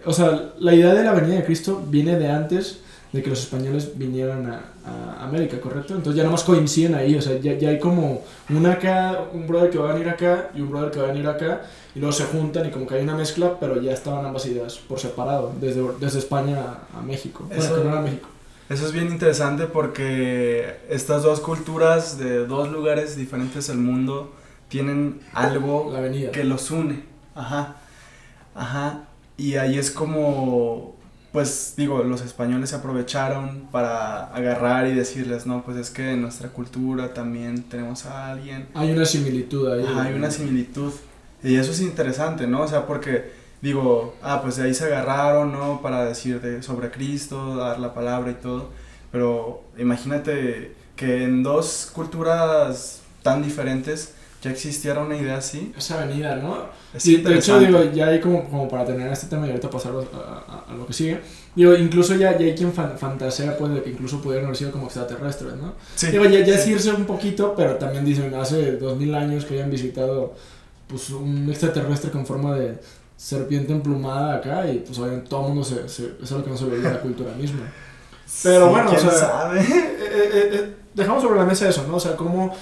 [0.06, 2.80] O sea, la idea de la venida de Cristo viene de antes
[3.12, 5.94] de que los españoles vinieran a, a, América, ¿correcto?
[5.94, 9.46] Entonces ya nada más coinciden ahí, o sea, ya, ya, hay como un acá, un
[9.46, 11.62] brother que va a venir acá y un brother que va a venir acá,
[11.94, 14.78] y luego se juntan y como que hay una mezcla, pero ya estaban ambas ideas
[14.78, 16.58] por separado, desde, desde España
[16.98, 17.46] a, México.
[17.52, 18.30] Eso, bueno, que no era México.
[18.72, 24.34] Eso es bien interesante porque estas dos culturas de dos lugares diferentes del mundo
[24.70, 25.94] tienen algo
[26.32, 27.04] que los une.
[27.36, 27.76] Ajá.
[28.56, 29.04] Ajá.
[29.36, 30.96] Y ahí es como
[31.34, 36.22] pues digo, los españoles se aprovecharon para agarrar y decirles, no, pues es que en
[36.22, 38.70] nuestra cultura también tenemos a alguien.
[38.74, 39.86] Hay una similitud ahí.
[39.98, 40.94] hay una similitud.
[41.44, 42.62] Y eso es interesante, ¿no?
[42.62, 45.82] O sea, porque digo, ah, pues de ahí se agarraron, ¿no?
[45.82, 48.70] Para decir de, sobre Cristo, dar la palabra y todo.
[49.12, 55.72] Pero imagínate que en dos culturas tan diferentes ya existiera una idea así.
[55.78, 56.66] Esa avenida, ¿no?
[56.98, 59.94] Sí, de hecho, digo, ya hay como, como para tener este tema y ahorita pasar
[59.94, 61.22] a, a, lo que sigue.
[61.56, 64.86] Digo, incluso ya, ya hay quien fantasea pues, de que incluso pudieran haber sido como
[64.86, 65.74] extraterrestres, ¿no?
[65.96, 66.08] Sí.
[66.08, 69.54] Digo, ya, ya es irse un poquito, pero también dicen hace dos mil años que
[69.54, 70.34] hayan visitado
[70.88, 72.80] pues, un extraterrestre con forma de
[73.22, 76.58] serpiente emplumada acá y pues obviamente todo el mundo se, se, es algo que no
[76.58, 77.72] se veía en la cultura misma.
[78.42, 79.60] Pero bueno, o sea, sabe?
[79.60, 81.98] Eh, eh, eh, dejamos sobre la mesa eso, ¿no?
[81.98, 82.56] O sea, cómo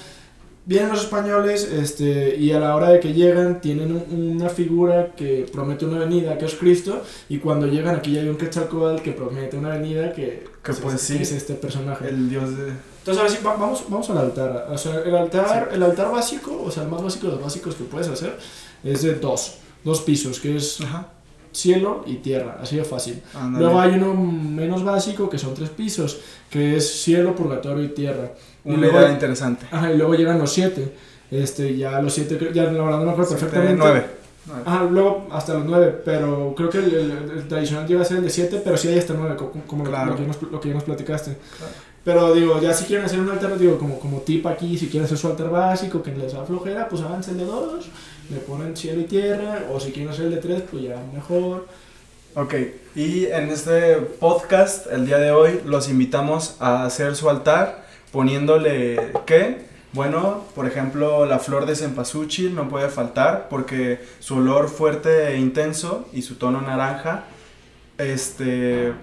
[0.66, 5.50] vienen los españoles este, y a la hora de que llegan tienen una figura que
[5.52, 9.14] promete una venida que es Cristo y cuando llegan aquí ya hay un Quetzalcóatl que
[9.14, 12.10] promete una venida que, que, pues, sí, es este personaje.
[12.10, 12.74] El dios de...
[13.00, 14.68] Entonces, a ver, vamos, vamos al altar.
[14.70, 17.76] O sea, el altar, el altar básico, o sea, el más básico de los básicos
[17.76, 18.38] que puedes hacer,
[18.84, 20.80] es de dos, dos pisos, que es
[21.52, 23.22] cielo y tierra, así de fácil.
[23.58, 28.32] Luego hay uno menos básico, que son tres pisos, que es cielo, purgatorio y tierra.
[28.64, 29.66] Una idea interesante.
[29.72, 30.94] Ajá, y luego llegan los siete.
[31.32, 33.78] Este, ya los siete, ya la verdad no me acuerdo perfectamente.
[33.78, 34.20] Nueve.
[34.66, 36.94] Ajá, luego hasta los nueve, pero creo que el,
[37.36, 40.16] el, tradicional llega a ser el de siete, pero sí hay hasta nueve, como, lo,
[40.16, 41.38] que nos, lo, que ya nos platicaste.
[42.04, 45.06] Pero digo, ya si quieren hacer un altar, digo, como, como tip aquí, si quieren
[45.06, 47.90] hacer su altar básico, que les da flojera, pues háganse el de dos,
[48.30, 51.68] le ponen cielo y tierra, o si quieren hacer el de tres, pues ya mejor.
[52.36, 52.54] Ok,
[52.96, 59.12] y en este podcast, el día de hoy, los invitamos a hacer su altar poniéndole
[59.26, 59.68] qué.
[59.94, 65.38] Bueno, por ejemplo, la flor de cempasúchil no puede faltar porque su olor fuerte e
[65.40, 67.24] intenso y su tono naranja,
[67.98, 68.94] este,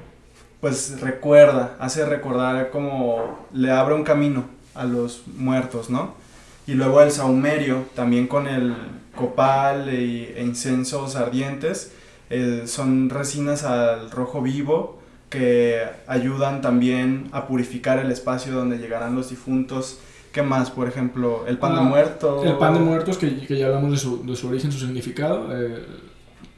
[0.61, 4.45] pues recuerda, hace recordar como le abre un camino
[4.77, 6.15] a los muertos, ¿no?
[6.69, 8.75] Y luego el saumerio, también con el
[9.17, 11.93] copal e, incensos ardientes,
[12.31, 15.01] eh, son resinas al rojo vivo
[15.31, 19.99] que ayudan también a purificar el espacio donde llegarán los difuntos.
[20.33, 20.71] ¿Qué más?
[20.71, 22.45] Por ejemplo, el pan de ah, muerto.
[22.45, 25.49] El pan de muertos, que, que ya hablamos de su, de su, origen, su significado.
[25.51, 25.85] Eh,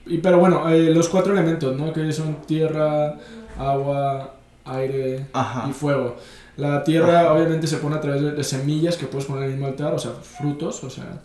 [0.06, 1.92] y, pero bueno, eh, los cuatro elementos, ¿no?
[1.92, 3.16] Que son tierra,
[3.58, 5.26] agua, aire
[5.68, 6.16] y fuego.
[6.56, 9.54] La tierra obviamente se pone a través de, de, semillas que puedes poner en el
[9.56, 11.20] mismo altar, o sea, frutos, o sea,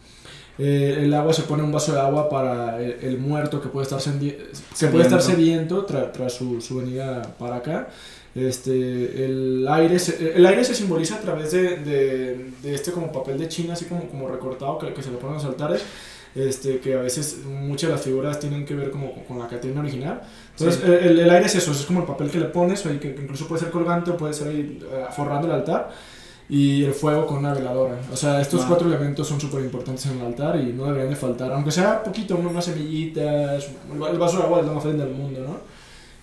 [0.59, 3.99] eh, el agua se pone un vaso de agua para el, muerto que puede estar,
[3.99, 7.87] se puede estar sediento tras su, su, venida para acá.
[8.35, 13.11] Este, el, aire se, el aire se simboliza a través de, de, de, este como
[13.11, 15.83] papel de China, así como, como recortado que, que se le ponen los altares.
[16.35, 19.81] Este, que a veces muchas de las figuras tienen que ver como con la Catrina
[19.81, 20.21] original.
[20.57, 23.15] Entonces, el, el, aire es eso, es como el papel que le pones, o que
[23.21, 25.91] incluso puede ser colgante o puede ser ahí eh, forrando el altar
[26.49, 27.95] y el fuego con una veladora.
[28.11, 31.15] O sea, estos cuatro elementos son súper importantes en el altar y no deberían de
[31.15, 33.67] faltar, aunque sea poquito, unas semillitas,
[34.11, 35.57] el vaso de agua es lo más del mundo, ¿no?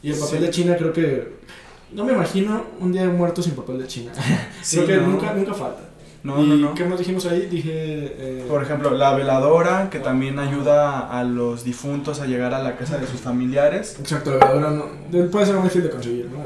[0.03, 1.41] Y el papel de China creo que
[1.93, 4.13] no me imagino un día de muertos sin papel de China.
[4.63, 5.09] Sí, Creo que no.
[5.09, 5.81] nunca, nunca falta.
[6.23, 6.75] No, ¿Y no, no.
[6.75, 7.47] qué más dijimos ahí?
[7.47, 7.71] Dije...
[7.73, 12.77] eh, Por ejemplo, la veladora, que también ayuda a los difuntos a llegar a la
[12.77, 13.97] casa de sus familiares.
[13.99, 16.39] Exacto, la veladora no, de- puede ser muy difícil de conseguir, ¿no?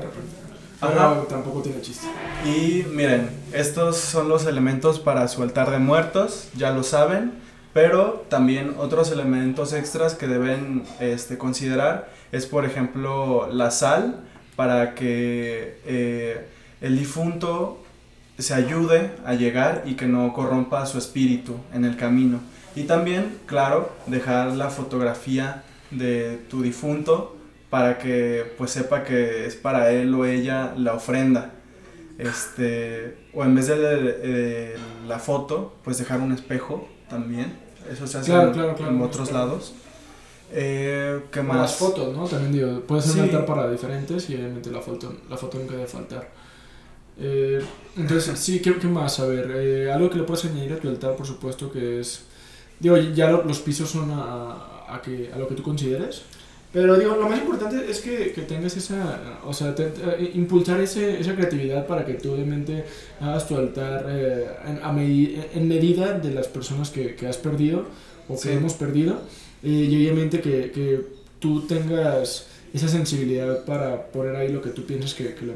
[0.80, 1.22] Pero Ajá.
[1.28, 2.06] tampoco tiene chiste.
[2.44, 7.32] Y miren, estos son los elementos para su altar de muertos, ya lo saben,
[7.72, 14.20] pero también otros elementos extras que deben este, considerar es, por ejemplo, la sal,
[14.56, 16.46] para que eh,
[16.80, 17.82] el difunto
[18.38, 22.40] se ayude a llegar y que no corrompa su espíritu en el camino.
[22.76, 27.33] Y también, claro, dejar la fotografía de tu difunto
[27.74, 31.42] para que pues sepa que es para él o ella la ofrenda.
[32.18, 34.76] Este, o en vez de, de
[35.08, 37.48] la foto, pues dejar un espejo también.
[37.90, 39.74] Eso se hace Claro, en, claro, claro, en otros lados.
[40.52, 41.56] Eh, ¿Qué más?
[41.56, 42.26] Las fotos, ¿no?
[42.28, 43.18] También digo, puede ser Sí.
[43.18, 46.30] un altar para diferentes y obviamente la foto, la foto nunca debe faltar.
[47.18, 47.60] Eh,
[47.96, 49.18] entonces, sí, ¿qué, qué más?
[49.20, 52.24] A ver, eh, algo que le puedes añadir a tu altar, por supuesto, que es...
[52.78, 56.22] Digo, ya lo- los pisos son a, a, que, a lo que tú consideres.
[56.74, 60.80] Pero digo, lo más importante es que, que tengas esa, o sea, te- te- impulsar
[60.80, 62.84] ese, esa creatividad para que tú obviamente
[63.20, 67.36] hagas tu altar eh, en, a medi- en medida de las personas que, que has
[67.38, 67.86] perdido
[68.28, 68.50] o que Sí.
[68.50, 69.20] hemos perdido.
[69.62, 71.00] Eh, y obviamente que, que
[71.38, 75.52] tú tengas esa sensibilidad para poner ahí lo que tú piensas que, que, le,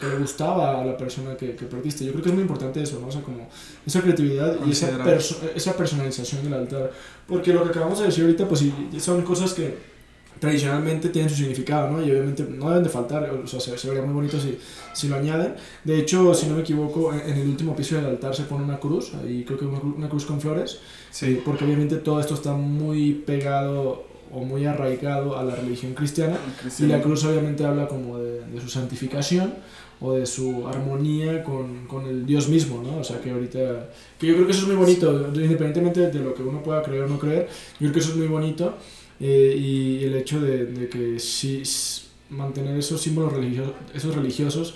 [0.00, 2.06] que le gustaba a la persona que, que perdiste.
[2.06, 3.08] Yo creo que es muy importante eso, ¿no?
[3.08, 3.46] O sea, como
[3.86, 6.90] esa creatividad y esa, perso- esa personalización del altar.
[7.28, 9.92] Porque lo que acabamos de decir ahorita, pues sí, son cosas que
[10.40, 12.04] tradicionalmente tienen su significado, ¿no?
[12.04, 14.58] Y obviamente no deben de faltar, o sea, se, se vería muy bonito si,
[14.92, 15.54] si lo añaden.
[15.84, 18.64] De hecho, si no me equivoco, en, en el último piso del altar se pone
[18.64, 20.78] una cruz, ahí creo que una, cru- una cruz con flores,
[21.10, 26.36] Sí, porque obviamente todo esto está muy pegado o muy arraigado a la religión cristiana.
[26.84, 29.54] Y la cruz obviamente habla como de, de su santificación
[30.00, 32.98] o de su armonía con, con el Dios mismo, ¿no?
[32.98, 33.90] O sea, que ahorita...
[34.18, 37.04] Que yo creo que eso es muy bonito, independientemente de lo que uno pueda creer
[37.04, 38.74] o no creer, yo creo que eso es muy bonito.
[39.20, 41.62] Eh, y el hecho de, de que sí,
[42.30, 44.74] mantener esos símbolos religiosos, esos religiosos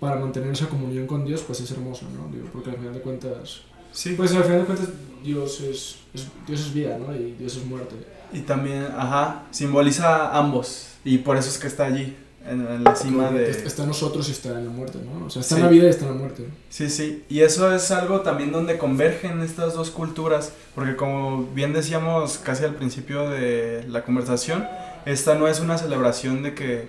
[0.00, 2.28] para mantener esa comunión con Dios, pues es hermoso, ¿no?
[2.34, 3.62] Digo, porque al final de cuentas...
[3.92, 4.14] sí.
[4.16, 4.88] Pues al final de cuentas
[5.22, 7.14] Dios es, es- Dios es vida, ¿no?
[7.14, 7.94] Y Dios es muerte.
[8.32, 10.88] Y también, ajá, simboliza ambos.
[11.04, 12.16] Y por eso es que está allí,
[12.48, 13.50] en, en la cima de...
[13.50, 15.26] Está en nosotros y está en la muerte, ¿no?
[15.26, 15.60] O sea, está Sí.
[15.60, 16.44] en la vida y está en la muerte.
[16.68, 21.72] Sí, sí, y eso es algo también donde convergen estas dos culturas, porque como bien
[21.72, 24.66] decíamos casi al principio de la conversación,
[25.06, 26.88] esta no es una celebración de que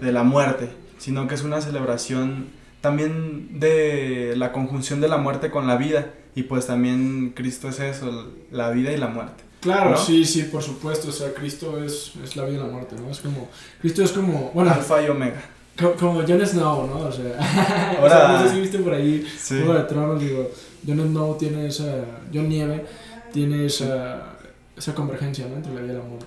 [0.00, 2.46] de la muerte, sino que es una celebración
[2.80, 7.80] también de la conjunción de la muerte con la vida, y pues también Cristo es
[7.80, 9.42] eso, la vida y la muerte.
[9.60, 9.96] Claro, ¿No?
[9.96, 11.08] sí, sí, por supuesto.
[11.08, 13.10] O sea, Cristo es, es la vida y la muerte, ¿no?
[13.10, 13.48] Es como.
[13.80, 14.50] Cristo es como.
[14.54, 15.42] Bueno, Alfa y Omega.
[15.78, 16.98] co- como Jon Snow, ¿no?
[17.06, 19.26] O sea, o Ahora- sea, no sé si viste por ahí.
[19.38, 19.56] Sí.
[19.56, 20.50] Juego de Tronos, digo.
[20.86, 21.84] Jon Snow tiene esa.
[22.32, 22.84] Jon Nieve
[23.32, 24.32] tiene esa.
[24.76, 25.56] Esa convergencia, ¿no?
[25.56, 26.26] Entre la vida y la muerte.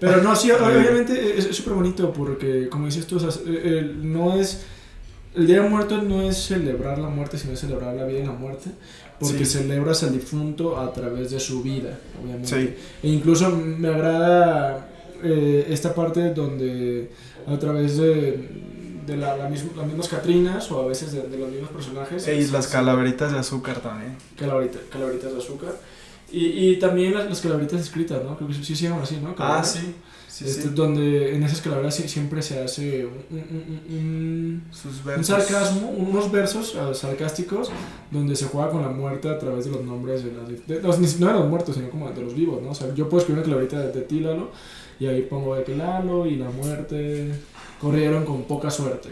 [0.00, 0.58] Pero no, sí, bien.
[0.62, 4.62] obviamente es es súper bonito porque, como dices tú, o sea, eh, eh, no es.
[5.34, 8.26] El Día de Muertos no es celebrar la muerte, sino es celebrar la vida y
[8.26, 8.70] la muerte.
[9.18, 9.58] Porque Sí.
[9.58, 12.48] celebras al difunto a través de su vida, obviamente.
[12.48, 12.74] Sí.
[13.02, 14.88] E incluso me agrada
[15.24, 17.10] eh, esta parte donde
[17.46, 18.48] a través de,
[19.06, 22.26] de la, la misma- las mismas Catrinas o a veces de, de los mismos personajes.
[22.26, 24.16] Y las calaveritas de azúcar también.
[24.36, 25.72] calaverita- calaveritas de azúcar.
[26.32, 28.36] Y, y también las, las calaveritas escritas, ¿no?
[28.36, 29.34] Creo que sí se llaman así, ¿no?
[29.38, 29.94] Ah, sí.
[30.42, 30.68] Sí, Este, sí.
[30.74, 33.38] Donde en esas calaveras siempre se hace un, un-
[33.90, 37.70] un- un- Sus un sarcasmo, unos versos ah, sarcásticos
[38.10, 41.20] donde se juega con la muerte a través de los nombres de, las, de los,
[41.20, 42.70] no de los muertos, sino como de los vivos, ¿no?
[42.70, 44.50] O sea, yo puedo escribir una calaverita de, de ti, Lalo,
[45.00, 47.32] y ahí pongo de que Lalo y la muerte
[47.82, 49.08] corrieron con poca suerte.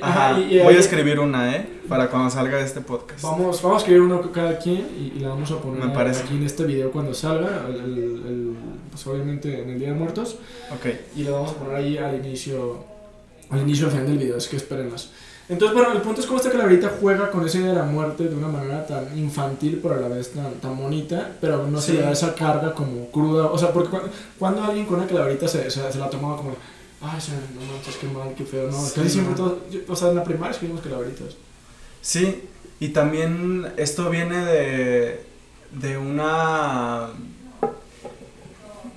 [0.00, 1.66] Ajá, ajá, y- y voy a escribir una, ¿eh?
[1.88, 3.22] Para cuando salga este podcast.
[3.22, 6.22] Vamos, vamos a escribir uno cada quien y, y la vamos a poner Me parece.
[6.24, 8.56] aquí en este video cuando salga, el, el- el-
[8.90, 10.36] pues obviamente en el Día de Muertos,
[10.74, 10.86] Ok.
[11.16, 12.78] y lo vamos a poner ahí al inicio,
[13.50, 15.10] al inicio al final del video, así que espérenlas.
[15.46, 18.24] Entonces, bueno, el punto es cómo esta calaverita juega con esa idea de la muerte
[18.28, 21.90] de una manera tan infantil, pero a la vez tan, tan bonita, pero no se
[21.92, 21.98] Sí.
[21.98, 23.48] le da esa carga como cruda.
[23.48, 24.08] O sea, porque cu-
[24.38, 26.52] cuando alguien con una calaverita se, se, se la tomaba como,
[27.04, 27.20] ay,
[27.54, 28.80] no manches, qué mal, qué feo, no.
[28.84, 29.36] Sí, Casi siempre no.
[29.36, 31.36] todos, yo- o sea, en la primaria escribimos calaveritas.
[32.00, 32.42] Sí,
[32.80, 35.24] y también esto viene de,
[35.72, 37.08] de una...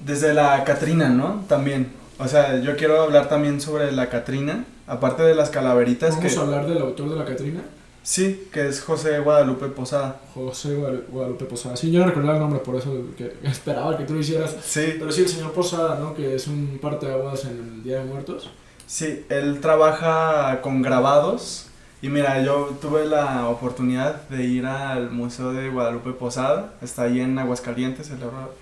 [0.06, 1.44] Desde la Catrina, ¿no?
[1.50, 1.92] También.
[2.20, 6.40] O sea, yo quiero hablar también sobre la Catrina, aparte de las calaveritas Vamos que...
[6.40, 7.62] a hablar del autor de la Catrina,
[8.10, 10.22] Sí, que es José Guadalupe Posada.
[10.34, 11.76] José Guadalu- Guadalupe Posada.
[11.76, 14.56] Sí, yo no recordaba el nombre, por eso que esperaba que tú lo hicieras.
[14.64, 16.14] Sí, Pero sí, el señor Posada, ¿no?
[16.16, 18.50] Que es un parte de aguas en el Día de Muertos.
[18.86, 21.66] Sí, él trabaja con grabados.
[22.02, 27.20] Y mira, yo tuve la oportunidad de ir al Museo de Guadalupe Posada, está ahí
[27.20, 28.10] en Aguascalientes,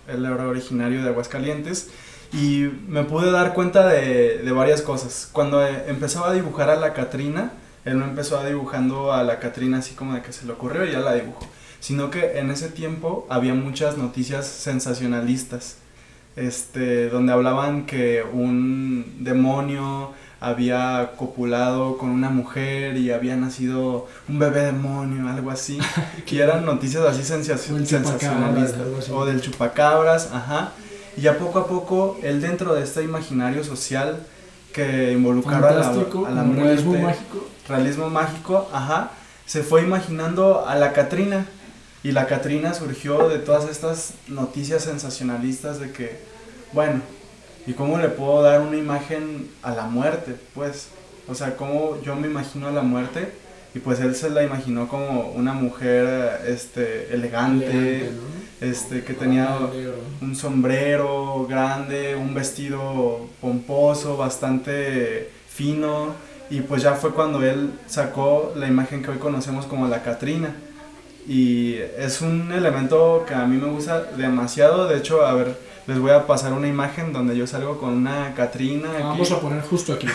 [0.07, 1.89] él era originario de Aguascalientes,
[2.33, 5.29] y me pude dar cuenta de, de varias cosas.
[5.33, 7.51] Cuando empezaba a dibujar a la Catrina,
[7.85, 10.85] él no empezó a dibujando a la Catrina así como de que se le ocurrió
[10.85, 11.47] y ya la dibujó,
[11.79, 15.77] sino que en ese tiempo había muchas noticias sensacionalistas,
[16.35, 20.11] este, donde hablaban que un demonio
[20.41, 25.79] había copulado con una mujer y había nacido un bebé demonio, algo así,
[26.27, 30.71] y eran noticias así sensacionalistas, o del chupacabras, ajá,
[31.15, 34.25] y ya poco a poco él dentro de este imaginario social
[34.73, 37.54] que involucraba a la, a la muerte, mágico.
[37.67, 39.11] Realismo mágico, ajá.
[39.45, 41.45] Se fue imaginando a la Catrina.
[42.03, 46.19] Y la Catrina surgió de todas estas noticias sensacionalistas de que,
[46.71, 47.01] bueno,
[47.65, 50.35] ¿y cómo le puedo dar una imagen a la muerte?
[50.53, 50.89] Pues,
[51.27, 53.31] o sea, cómo yo me imagino a la muerte.
[53.73, 58.09] Y pues él se la imaginó como una mujer este, elegante,
[58.61, 59.57] este, que tenía
[60.21, 66.15] un sombrero grande, un vestido pomposo, bastante fino,
[66.49, 70.55] y pues ya fue cuando él sacó la imagen que hoy conocemos como la Catrina.
[71.27, 75.97] Y es un elemento que a mí me gusta demasiado, de hecho, a ver, les
[75.97, 78.89] voy a pasar una imagen donde yo salgo con una Catrina.
[78.99, 80.07] Vamos a poner justo aquí.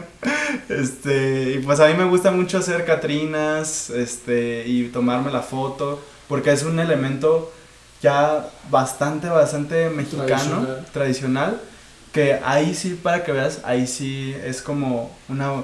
[0.68, 6.00] este, y pues a mí me gusta mucho hacer Catrinas, este, y tomarme la foto,
[6.28, 7.52] porque es un elemento
[8.02, 11.60] ya bastante, bastante mexicano, tradicional.
[12.12, 15.62] Que ahí sí, para que veas, ahí sí es como una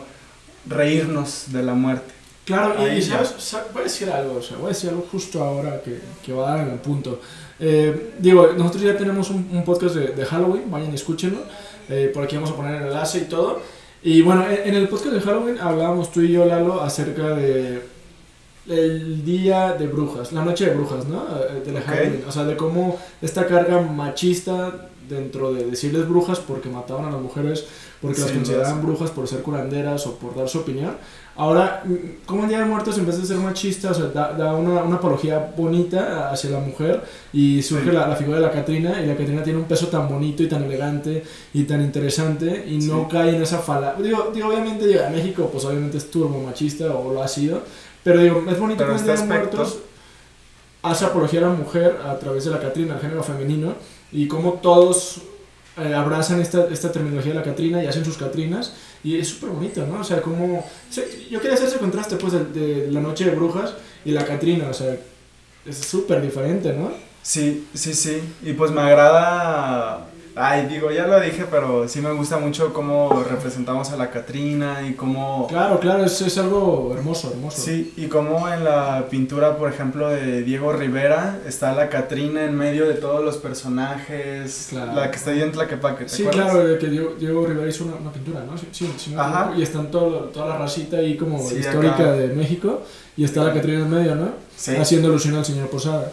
[0.69, 2.15] reírnos de la muerte.
[2.45, 3.35] Claro, y, sabes,
[3.73, 6.53] voy a decir algo, o sea, voy a decir algo justo ahora que, que va
[6.53, 7.21] a dar en el punto.
[7.59, 11.41] Eh, digo, nosotros ya tenemos un, podcast de, de, Halloween, vayan y escúchenlo,
[11.89, 13.61] eh, por aquí vamos a poner el enlace y todo.
[14.05, 17.83] Y bueno, en, en el podcast de Halloween hablábamos tú y yo, Lalo, acerca de
[18.69, 21.25] el día de brujas, la noche de brujas, ¿no?
[21.25, 22.25] Eh, de la Halloween.
[22.27, 27.21] O sea, de cómo esta carga machista dentro de decirles brujas porque mataban a las
[27.21, 27.67] mujeres,
[28.01, 30.97] porque las consideraban brujas por ser curanderas o por dar su opinión.
[31.39, 31.83] Ahora,
[32.25, 34.97] como el Día de Muertos, en vez de ser machista, o sea, da, una, una,
[34.97, 39.15] apología bonita hacia la mujer y surge la, la, figura de la Catrina y la
[39.15, 43.37] Catrina tiene un peso tan bonito y tan elegante y tan interesante y no cae
[43.37, 43.97] en esa fala.
[44.03, 47.61] Digo, digo obviamente, llega a México, pues obviamente es turbo machista o lo ha sido,
[48.03, 49.81] pero digo, es bonito que este muertos
[50.83, 53.75] hace apología a la mujer a través de la Catrina, el género femenino,
[54.13, 55.19] y como todos
[55.79, 59.51] eh, abrazan esta, esta terminología de la Catrina y hacen sus Catrinas, y es súper
[59.51, 60.01] bonito, ¿no?
[60.01, 60.65] O sea, como...
[61.31, 64.69] yo quería hacer ese contraste, pues, de, de, la noche de brujas y la Catrina,
[64.71, 64.97] o sea,
[65.65, 66.93] es súper diferente, ¿no?
[67.23, 70.07] Sí, sí, sí, y pues me agrada
[70.39, 74.87] Ay, digo, ya lo dije, pero sí me gusta mucho cómo representamos a la Catrina
[74.87, 75.47] y cómo...
[75.47, 77.63] Claro, claro, es, es algo hermoso, hermoso.
[77.63, 82.55] Sí, y cómo en la pintura, por ejemplo, de Diego Rivera, está la Catrina en
[82.55, 86.87] medio de todos los personajes, la que está ahí en Tlaquepaque, ¿te Sí, claro, que
[86.89, 88.59] Diego, Diego, Rivera hizo una, pintura, ¿no?
[88.59, 89.55] Sí, sí, sí Ajá.
[89.57, 92.83] y están todo, toda la racita ahí como histórica de México,
[93.17, 94.33] y está la Catrina en medio, ¿no?
[94.55, 94.77] Sí.
[94.77, 96.13] Haciendo alusión al señor Posada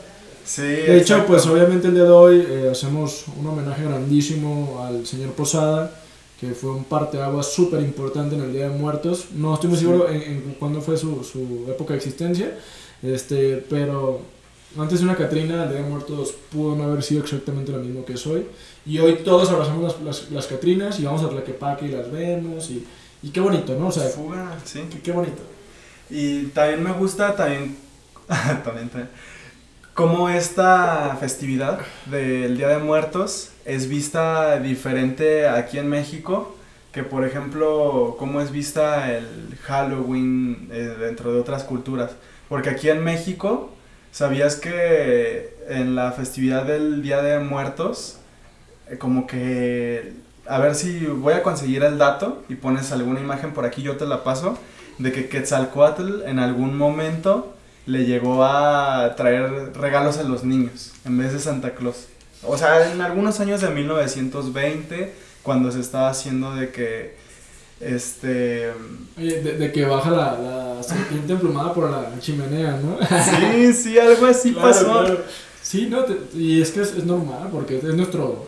[0.58, 5.32] de hecho, pues obviamente el día de hoy eh, hacemos un homenaje grandísimo al señor
[5.32, 6.02] Posada,
[6.40, 9.28] que fue un parteaguas súper importante en el Día de Muertos.
[9.34, 12.58] No estoy muy seguro en, cuándo fue su, su, época de existencia,
[13.02, 14.22] este, pero
[14.78, 18.04] antes de una Catrina, el Día de Muertos pudo no haber sido exactamente lo mismo
[18.04, 18.46] que es hoy.
[18.86, 22.70] Y hoy todos abrazamos las, las, Catrinas y vamos a Tlaquepaque y las vemos.
[22.70, 22.86] Y,
[23.22, 23.88] y qué bonito, ¿no?
[23.88, 24.82] O sea, Fuga, sí.
[24.92, 25.42] Qué, qué bonito.
[26.10, 27.78] Y también me gusta, también,
[28.28, 29.10] también, también
[29.94, 36.56] cómo esta festividad del Día de Muertos es vista diferente aquí en México
[36.94, 42.12] que por ejemplo cómo es vista el Halloween eh, dentro de otras culturas.
[42.48, 43.72] Porque aquí en México,
[44.12, 48.20] ¿sabías que en la festividad del Día de Muertos,
[48.90, 50.14] eh, como que,
[50.46, 53.98] a ver si voy a conseguir el dato y pones alguna imagen por aquí, yo
[53.98, 54.58] te la paso,
[55.00, 57.56] de que Quetzalcoatl en algún momento
[57.86, 62.08] le llegó a traer regalos a los niños en vez de Santa Claus.
[62.46, 65.14] O sea, en algunos años de 1920,
[65.44, 67.16] cuando se estaba haciendo de que,
[67.80, 68.72] este...
[69.18, 72.98] Oye, de, que baja la, la, serpiente emplumada por la chimenea, ¿no?
[73.24, 75.18] Sí, sí, algo así pasó.
[75.62, 78.48] Sí, no, y es que es, normal, porque es nuestro,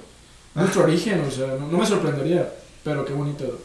[0.53, 2.51] nuestro origen, o sea, no, no me sorprendería,
[2.83, 3.59] pero qué bonito.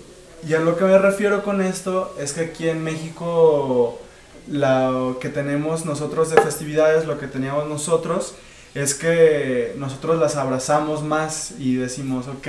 [0.49, 4.01] Y a lo que me refiero con esto es que aquí en México
[4.49, 8.34] lo que tenemos nosotros de festividades, lo que teníamos nosotros,
[8.74, 12.49] es que nosotros las abrazamos más y decimos, ok,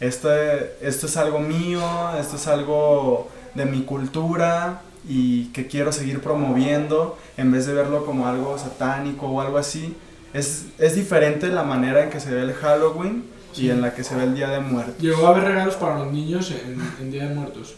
[0.00, 1.82] esto, esto es algo mío,
[2.20, 8.04] esto es algo de mi cultura y que quiero seguir promoviendo en vez de verlo
[8.04, 9.96] como algo satánico o algo así.
[10.34, 13.24] Es, es diferente la manera en que se ve el Halloween
[13.56, 14.98] y en la que se ve el Día de Muertos.
[14.98, 17.74] Llegó a haber regalos para los niños en, en Día de Muertos.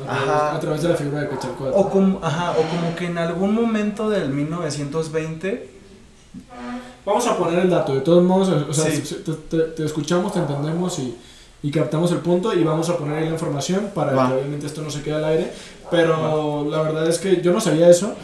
[0.00, 0.56] A través, Ajá.
[0.56, 1.74] a través de la figura de Quetzalcóatl.
[1.76, 5.70] O como, ajá, o como que en algún momento del 1920
[7.04, 9.02] Vamos a poner el dato, de todos modos, o sea, Sí.
[9.24, 11.14] te, te- te escuchamos, te entendemos y,
[11.62, 14.28] y captamos el punto y vamos a poner ahí la información para Va.
[14.28, 15.52] que obviamente esto no se quede al aire.
[15.90, 18.14] Pero la verdad es que yo no sabía eso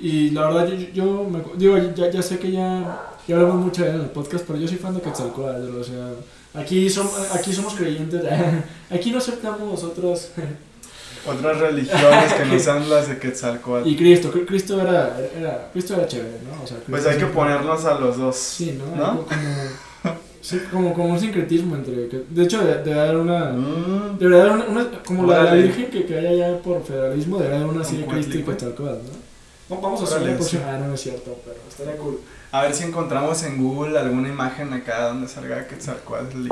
[0.00, 3.84] y la verdad yo, yo me, digo, ya, ya sé que ya, ya hablamos mucho
[3.84, 6.10] en el podcast, pero yo soy fan de Quetzalcóatl, o sea,
[6.54, 8.22] aquí, som, aquí somos creyentes,
[8.90, 10.30] aquí no aceptamos otros...
[11.26, 13.88] otras religiones que no sean las de Quetzalcóatl.
[13.88, 16.62] Y Cristo, Cri- Cristo era, era, Cristo era chévere, ¿no?
[16.62, 18.36] O sea, Pues hay que ponernos a los dos.
[18.36, 18.96] Sí, ¿no?
[18.96, 19.10] ¿No?
[19.10, 22.08] Algo Como, sí, como, como un sincretismo entre...
[22.08, 23.52] de hecho, de- debe haber una...
[23.52, 25.54] Mm, Debería haber una, una- como la, la.
[25.54, 28.54] Virgen que, que hay allá por federalismo, debería haber una así de Cristo y Cuatlicue.
[28.54, 29.76] Quetzalcóatl, ¿no?
[29.76, 30.58] Va- Vamos a hacer sí.
[30.66, 32.18] Ah, no es cierto, pero estaría cool.
[32.50, 36.46] A ver si encontramos en Google alguna imagen acá donde salga Quetzalcóatl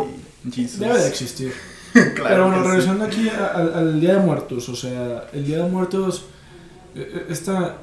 [0.46, 0.78] y Jesus.
[0.78, 1.52] Debe de existir.
[2.14, 2.68] claro pero bueno, que sí.
[2.70, 6.24] regresando aquí a- al, al Día de Muertos, o sea, el Día de Muertos,
[6.94, 7.76] eh, eh, esta,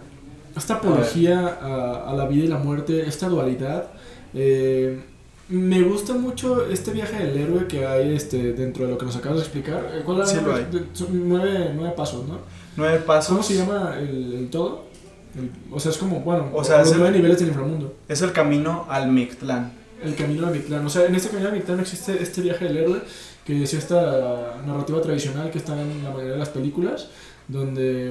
[0.55, 3.88] esta apología a, a la vida y la muerte, esta dualidad,
[4.34, 5.01] eh,
[5.49, 9.16] me gusta mucho este viaje del héroe que hay este, dentro de lo que nos
[9.16, 9.91] acabas de explicar.
[9.93, 10.66] Eh, ¿Cuál era Sí lo nombre?
[10.72, 12.39] De- son nueve, nueve pasos, ¿no?
[12.76, 13.30] Nueve pasos.
[13.32, 14.84] ¿Cómo se llama el, el todo?
[15.38, 17.95] El- o sea, es como, bueno, O sea, los es el- nueve niveles del inframundo.
[18.10, 19.72] Es el camino al Mictlán.
[20.03, 20.86] El camino a Mictlán.
[20.86, 23.01] O sea, en este camino a Mictlán existe este viaje del héroe,
[23.48, 27.08] que es esta narrativa tradicional que está en la mayoría de las películas,
[27.48, 28.10] donde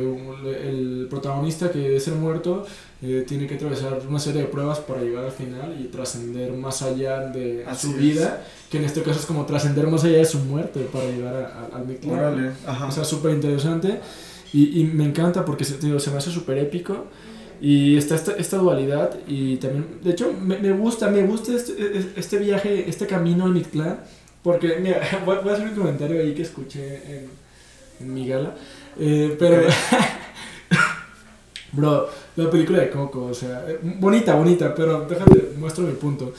[0.68, 2.64] el protagonista, que es el muerto,
[3.02, 6.80] eh, tiene que atravesar una serie de pruebas para llegar al final y trascender más
[6.80, 8.00] allá de Así su es.
[8.00, 11.34] vida, que en este caso es como trascender más allá de su muerte para llegar
[11.36, 12.54] a- a- al.
[12.66, 12.86] Ajá.
[12.86, 14.00] O sea, súper interesante.
[14.54, 17.04] Y, y me encanta porque se, digo, se me hace súper épico.
[17.60, 19.10] Y está esta, esta dualidad.
[19.28, 21.72] Y también, de hecho, me, me gusta, me gusta este,
[22.16, 24.00] este viaje, este camino al Mictlán.
[24.46, 27.30] Porque, mira, voy, voy a hacer un comentario ahí que escuché en,
[27.98, 28.54] en mi gala.
[28.96, 29.66] Eh, pero,
[31.72, 36.32] bro, la película de Coco, o sea, eh, bonita, bonita, pero déjate, muestro mi punto.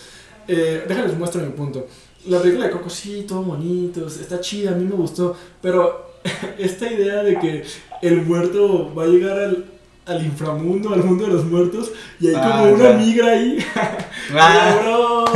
[0.47, 1.85] Eh, déjales, muestro mi punto.
[2.27, 6.13] La película de Coco, sí, todo bonito, está chida, a mí me gustó, pero
[6.57, 7.65] esta idea de que
[8.01, 9.65] el muerto va a llegar al,
[10.07, 13.57] al inframundo, al mundo de los muertos, y hay Ah, como una migra ahí.
[14.33, 14.81] Ah,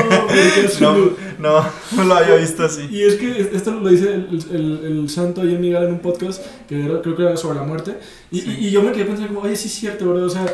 [0.82, 1.65] no, no,
[1.95, 2.88] no lo había visto así.
[2.91, 5.99] Y es que esto lo dice el, el, el santo ahí en Miguel en un
[5.99, 7.97] podcast que era- creo que era sobre la muerte.
[8.32, 8.57] Y, Sí.
[8.59, 10.26] y, y yo me quedé pensando, como, oye, sí es cierto, bro.
[10.26, 10.45] O sea,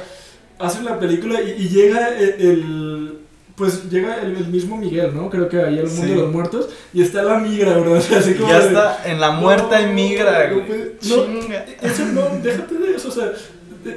[0.59, 3.13] hacen la película y, y llega el, el-
[3.55, 5.32] Pues llega el, mismo Miguel, ¿no?
[5.32, 6.09] Creo que ahí al mundo Sí.
[6.09, 6.70] de los muertos.
[6.93, 7.93] Y está la migra, bro.
[7.97, 8.49] O sea, así como.
[8.49, 10.70] ya de- está en la muerta No, y migra, no güey.
[10.70, 10.88] no.
[11.82, 13.32] Eso no, déjate de eso, o sea,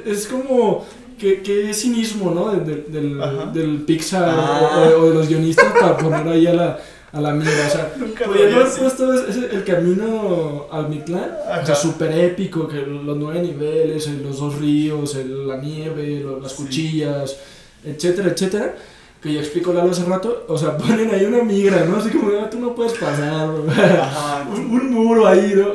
[0.05, 0.85] es como
[1.19, 2.51] que, que cinismo, ¿no?
[2.51, 3.21] Del, del,
[3.53, 4.89] del, Pixar Ah.
[4.97, 6.79] o, o de los guionistas para poner ahí a la,
[7.13, 7.93] a la migra, o sea,
[8.25, 11.29] podrían haber puesto el camino al Mictlán,
[11.61, 16.21] o sea, súper épico, que los nueve niveles, el- los dos ríos, el- la nieve,
[16.23, 16.63] lo- las Sí.
[16.63, 17.35] cuchillas,
[17.85, 18.75] etcétera, etcétera.
[19.21, 21.97] Que ya explicó Lalo hace rato, o sea, ponen ahí una migra, ¿no?
[21.97, 23.65] Así como, "Ah, tú no puedes pasar, bro".
[23.69, 24.47] Ajá.
[24.55, 25.73] un, un muro ahí, ¿no?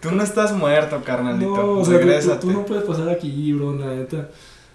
[0.00, 1.50] Tú no estás muerto, carnalito.
[1.56, 4.28] No, o sea, tú- no puedes pasar aquí, bro, la neta.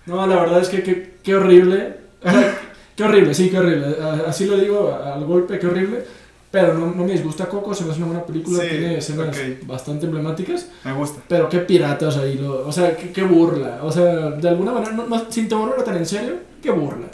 [0.06, 1.96] No, la verdad es que qué qué horrible.
[2.24, 2.58] O sea,
[2.96, 3.96] qué horrible, sí, qué horrible.
[4.28, 6.04] Así lo digo al golpe, qué horrible.
[6.52, 9.30] Pero no, no me disgusta Coco, se me hace una buena película, Sí, tiene escenas
[9.36, 9.66] ok.
[9.66, 10.68] bastante emblemáticas.
[10.84, 11.20] Me gusta.
[11.28, 13.80] Pero qué piratas ahí, lo, o sea, qué, qué burla.
[13.82, 17.08] O sea, de alguna manera, no, no- sin tomarlo tan en serio, qué burla.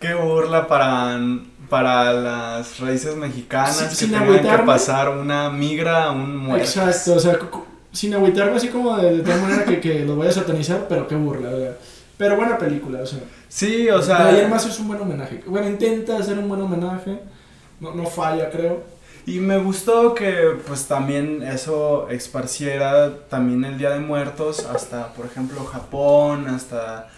[0.00, 1.16] Qué burla para,
[1.72, 6.62] para las raíces mexicanas Sí, que tengan que pasar una migra a un muerto.
[6.62, 7.38] Exacto, o sea,
[7.90, 11.08] sin agüitarme así como de, de tal manera que, que los vaya a satanizar, pero
[11.08, 11.78] qué burla, o sea.
[12.18, 13.20] Pero buena película, o sea.
[13.48, 15.42] Sí, o sea, más es un buen homenaje.
[15.46, 17.20] Bueno, intenta hacer un buen homenaje.
[17.80, 18.82] No, no falla, creo.
[19.24, 25.24] y me gustó que pues también eso esparciera también el Día de Muertos hasta, por
[25.24, 27.08] ejemplo, Japón, hasta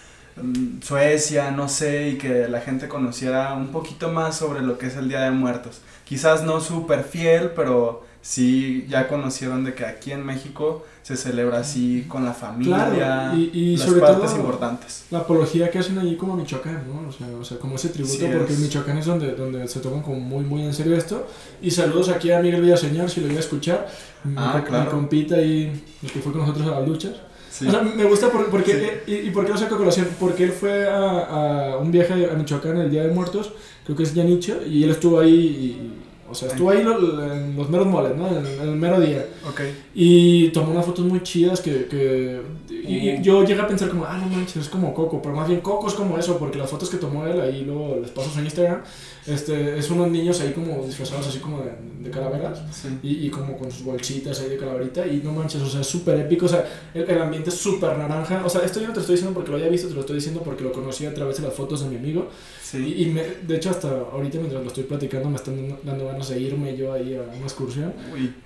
[0.83, 4.97] Suecia, no sé, y que la gente conociera un poquito más sobre lo que es
[4.97, 5.81] el Día de Muertos.
[6.05, 11.59] Quizás no súper fiel, pero sí ya conocieron de que aquí en México se celebra
[11.59, 15.05] así con la familia, Claro, y- y las sobre partes todo- importantes.
[15.11, 17.09] La apología que hacen allí como Michoacán, ¿no?
[17.09, 18.59] O sea, o sea como ese tributo, Sí porque es.
[18.59, 21.27] Michoacán es donde, donde se toman como muy, muy en serio esto.
[21.61, 23.87] Y saludos aquí a Miguel Villaseñor, si lo voy a escuchar.
[24.25, 24.85] Mi, Ah, co- claro.
[24.85, 27.13] mi compita y el que fue con nosotros a las luchas.
[27.57, 27.69] Sí.
[27.69, 28.73] O sea, me gusta por- porque,
[29.07, 29.13] Sí.
[29.13, 32.29] y, y por qué lo saco a colación, porque él fue a, a un viaje
[32.29, 33.53] a Michoacán el Día de Muertos,
[33.85, 35.93] creo que es Yanicho, y él estuvo ahí
[36.29, 38.27] O sea, estuvo ahí en los meros moles, ¿no?
[38.27, 39.25] En, el mero día.
[39.49, 39.61] Ok.
[39.95, 41.85] Y tomó unas fotos muy chidas que...
[41.87, 42.41] que
[42.83, 45.21] y, yo llegué a pensar como, ah, no manches, es como Coco.
[45.23, 47.99] Pero más bien Coco es como eso, porque las fotos que tomó él, ahí luego
[48.01, 48.83] les paso su Instagram,
[49.27, 52.63] este, es unos niños ahí como disfrazados así como de, de calaveras.
[53.03, 55.07] Y, y, como con sus bolsitas ahí de calaverita.
[55.07, 56.47] Y no manches, o sea, es súper épico.
[56.47, 58.43] O sea, el, el ambiente es súper naranja.
[58.45, 60.01] O sea, esto yo no te lo estoy diciendo porque lo había visto, te lo
[60.01, 62.29] estoy diciendo porque lo conocí a través de las fotos de mi amigo.
[62.63, 62.95] Sí.
[62.99, 66.41] Y, me, de hecho, hasta ahorita mientras lo estoy platicando, me están dando ganas de
[66.41, 67.93] irme yo ahí a una excursión.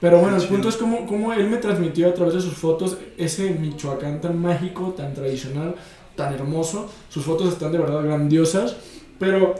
[0.00, 2.98] Pero bueno, el punto es como, como él me transmitió a través de sus fotos
[3.16, 5.74] ese Michoacán tan mágico, tan tradicional,
[6.16, 6.88] tan hermoso.
[7.08, 8.76] Sus fotos están de verdad grandiosas.
[9.18, 9.54] Pero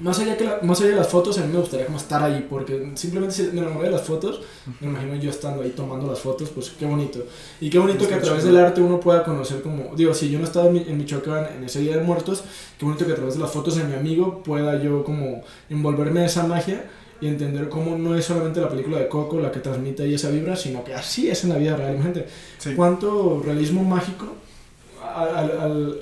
[0.00, 2.46] más allá, que más allá de las fotos, a mí me gustaría como estar ahí,
[2.48, 4.40] porque simplemente si me enamoré de las fotos,
[4.80, 7.20] me imagino yo estando ahí tomando las fotos, pues qué bonito.
[7.60, 10.38] Y qué bonito que a través del arte uno pueda conocer como, digo, si yo
[10.38, 12.44] no estaba en Michoacán en ese Día de Muertos,
[12.78, 16.20] qué bonito que a través de las fotos de mi amigo pueda yo como envolverme
[16.20, 16.90] en esa magia
[17.20, 20.30] y entender cómo no es solamente la película de Coco la que transmite ahí esa
[20.30, 22.26] vibra, sino que así es en la vida realmente.
[22.76, 24.36] Cuánto realismo mágico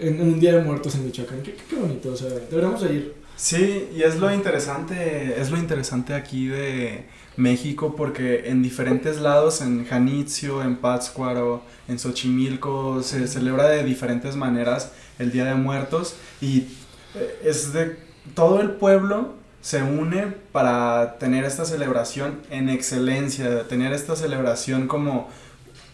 [0.01, 3.14] en, un Día de Muertos en Michoacán, qué, qué bonito, o sea, deberíamos de ir.
[3.37, 7.05] Sí, y es lo interesante, es lo interesante aquí de
[7.37, 14.35] México porque en diferentes lados, en Janitzio, en Pátzcuaro, en Xochimilco, se celebra de diferentes
[14.35, 16.66] maneras el Día de Muertos y
[17.14, 17.97] eh, es de
[18.35, 19.35] todo el pueblo
[19.69, 25.29] se une para tener esta celebración en excelencia, tener esta celebración como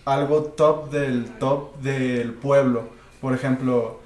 [0.04, 2.84] algo top del top del pueblo.
[3.20, 4.00] Por ejemplo,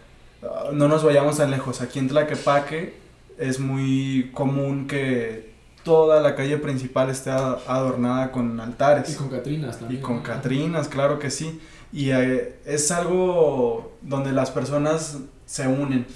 [0.73, 2.95] no nos vayamos tan lejos, aquí en Tlaquepaque
[3.37, 5.53] es muy común que
[5.85, 9.11] toda la calle principal esté adornada con altares.
[9.11, 10.01] Y con Catrinas también.
[10.01, 11.61] Y con Catrinas, claro que sí.
[11.93, 16.07] Y eh, es algo donde las personas se unen.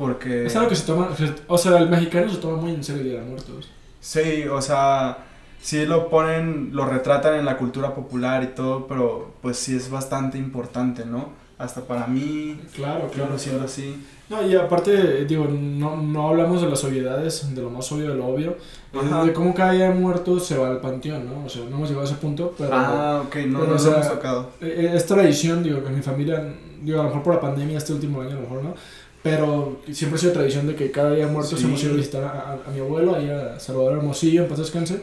[0.00, 0.46] Porque...
[0.46, 1.10] Es algo que se toma,
[1.46, 3.68] o sea, el mexicano se toma muy en serio el Día de Muertos.
[4.00, 5.18] Sí, o sea,
[5.60, 9.90] sí lo ponen, lo retratan en la cultura popular y todo, pero pues sí es
[9.90, 11.38] bastante importante, ¿no?
[11.60, 12.58] hasta para mí.
[12.74, 13.38] Claro, claro.
[13.38, 14.02] siendo así.
[14.30, 18.14] No, y aparte, digo, no, no hablamos de las obviedades, de lo más obvio de
[18.14, 18.56] lo obvio,
[18.92, 21.44] de cómo cada día muerto se va al panteón, ¿no?
[21.44, 22.70] O sea, no hemos llegado a ese punto, pero...
[22.72, 24.50] Ah, ok, no, nos hemos tocado.
[24.60, 26.42] E, e, es tradición, digo, que mi familia,
[26.80, 28.74] digo, a lo mejor por la pandemia este último año, a lo mejor no,
[29.22, 32.24] pero siempre ha sido tradición de que cada día muerto se hemos ido a visitar
[32.24, 35.02] a, a, mi abuelo, ahí a Salvador Hermosillo, en paz descanse.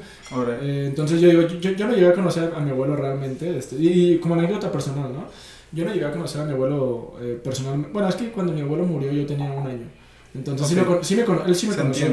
[0.61, 3.75] Eh, entonces yo digo, yo, yo, no llegué a conocer a mi abuelo realmente, este,
[3.75, 5.25] y, y como anécdota personal, ¿no?
[5.71, 7.91] Yo no llegué a conocer a mi abuelo eh, personalmente.
[7.91, 9.87] Bueno, es que cuando mi abuelo murió yo tenía un año.
[10.33, 12.07] Entonces sí, me, sí me, él sí me conoció.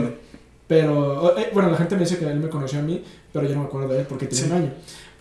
[0.67, 3.03] Pero, eh, bueno, la gente me dice que él me conoció a mí,
[3.33, 4.73] pero yo no me acuerdo de él porque tenía un año.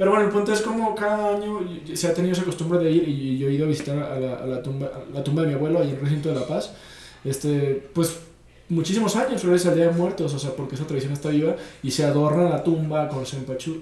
[0.04, 1.62] Pero bueno, el punto es como cada año
[1.93, 4.34] se ha tenido esa costumbre de ir y yo he ido a visitar a la,
[4.34, 6.74] a la tumba, la tumba de mi abuelo ahí en el recinto de La Paz.
[7.24, 8.20] Este, pues
[8.68, 11.91] muchísimos años, regresa el Día de Muertos, o sea, porque esa tradición está viva y
[11.91, 13.82] se adorna la tumba con cempasúchil.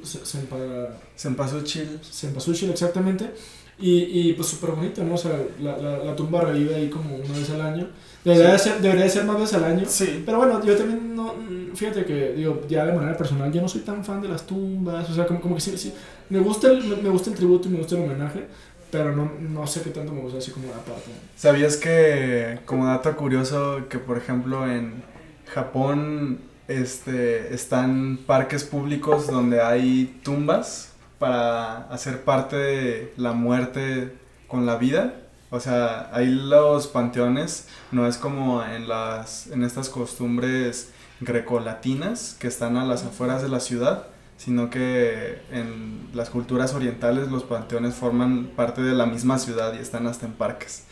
[2.03, 3.31] Cempasúchil, exactamente.
[3.79, 5.15] Y, y pues súper bonito, ¿no?
[5.15, 7.87] O sea, la, la, la, tumba revive ahí como una vez al año.
[8.23, 9.83] Debería, ser, debería ser más veces al año.
[9.87, 10.23] Sí.
[10.25, 11.33] Pero bueno, yo también no.
[11.73, 15.09] Fíjate que, digo, ya de manera personal, yo no soy tan fan de las tumbas.
[15.09, 15.93] O sea, como, como que sí, sí.
[16.29, 18.45] Me gusta, el, me, gusta el tributo y me gusta el homenaje.
[18.91, 21.11] Pero no, no sé qué tanto me gusta así como la parte.
[21.35, 25.01] ¿Sabías que, como dato curioso, que por ejemplo en
[25.47, 30.91] Japón este, están parques públicos donde hay tumbas?
[31.21, 34.11] para hacer parte de la muerte
[34.47, 35.20] con la vida.
[35.51, 40.89] O sea, ahí los panteones no es como en las en estas costumbres
[41.19, 47.29] grecolatinas que están a las afueras de la ciudad, sino que en las culturas orientales
[47.29, 50.85] los panteones forman parte de la misma ciudad y están hasta en parques.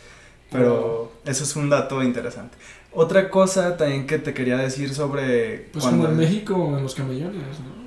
[0.52, 2.56] Pero eso es un dato interesante.
[2.92, 5.68] Otra cosa también que te quería decir sobre...
[5.72, 7.80] Pues como en México en los camellones, ¿no?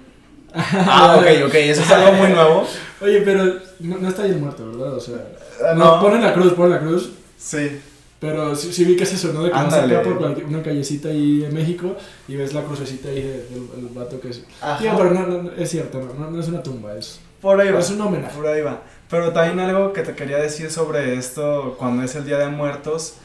[0.55, 2.67] Ah, ok, ok, eso es algo muy nuevo.
[3.01, 4.93] Oye, pero no, está ahí muerto, ¿verdad?
[4.93, 5.17] O sea,
[5.61, 5.99] ah, no.
[5.99, 7.11] ponen la cruz, ponen la cruz.
[7.37, 7.79] Sí.
[8.19, 9.43] Pero sí, sí vi que es eso, ¿no?
[9.43, 11.97] De que vas acá por una callecita ahí en México
[12.27, 14.45] y ves la crucecita ahí del, vato que es.
[14.61, 14.79] Ajá.
[14.95, 17.19] pero no, es cierto, no, no, es una tumba, es.
[17.41, 17.79] Por ahí va.
[17.79, 18.33] Es un homenaje.
[18.33, 18.81] Por ahí va.
[19.09, 23.15] Pero también algo que te quería decir sobre esto, cuando es el Día de Muertos,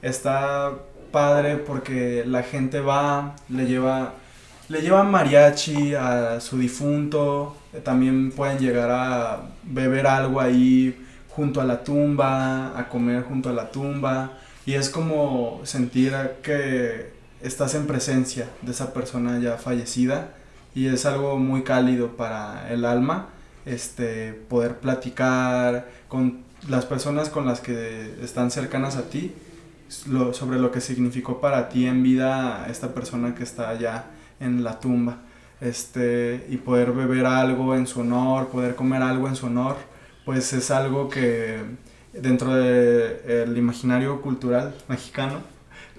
[0.00, 0.72] está
[1.12, 4.14] padre porque la gente va, le lleva
[4.68, 11.05] le llevan mariachi a su difunto, también pueden llegar a beber algo ahí
[11.36, 16.12] junto a la tumba, a comer junto a la tumba, y es como sentir
[16.42, 17.12] que
[17.42, 20.30] estás en presencia de esa persona ya fallecida,
[20.74, 23.28] y es algo muy cálido para el alma,
[23.66, 29.32] este, poder platicar con las personas con las que están cercanas a ti,
[30.32, 34.06] sobre lo que significó para ti en vida esta persona que está allá
[34.40, 35.18] en la tumba.
[35.60, 39.76] este, y poder beber algo en su honor, poder comer algo en su honor,
[40.26, 41.60] pues es algo que
[42.12, 45.38] dentro del imaginario cultural mexicano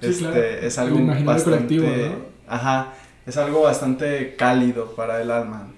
[0.01, 2.11] este, es algo bastante...
[2.47, 2.93] Ajá,
[3.25, 5.69] es algo bastante cálido para el alma.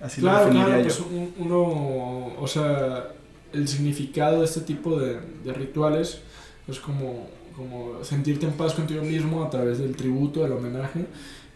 [0.00, 0.84] Así lo definiría yo.
[0.84, 1.02] Pues
[1.38, 3.08] uno, o sea,
[3.52, 6.20] el significado de este tipo de, de rituales
[6.68, 11.06] es como, como sentirte en paz contigo mismo a través del tributo, del homenaje.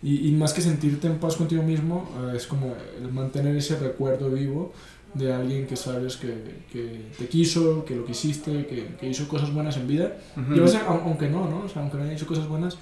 [0.02, 3.78] Y, y más que sentirte en paz contigo mismo, eh, es como el mantener ese
[3.78, 4.72] recuerdo vivo
[5.14, 9.52] de alguien que sabes que, que te quiso, que lo quisiste, que, que hizo cosas
[9.52, 10.16] buenas en vida.
[10.54, 11.64] Y a veces, aunque no, ¿no?
[11.64, 12.78] O sea, aunque no haya hecho cosas buenas,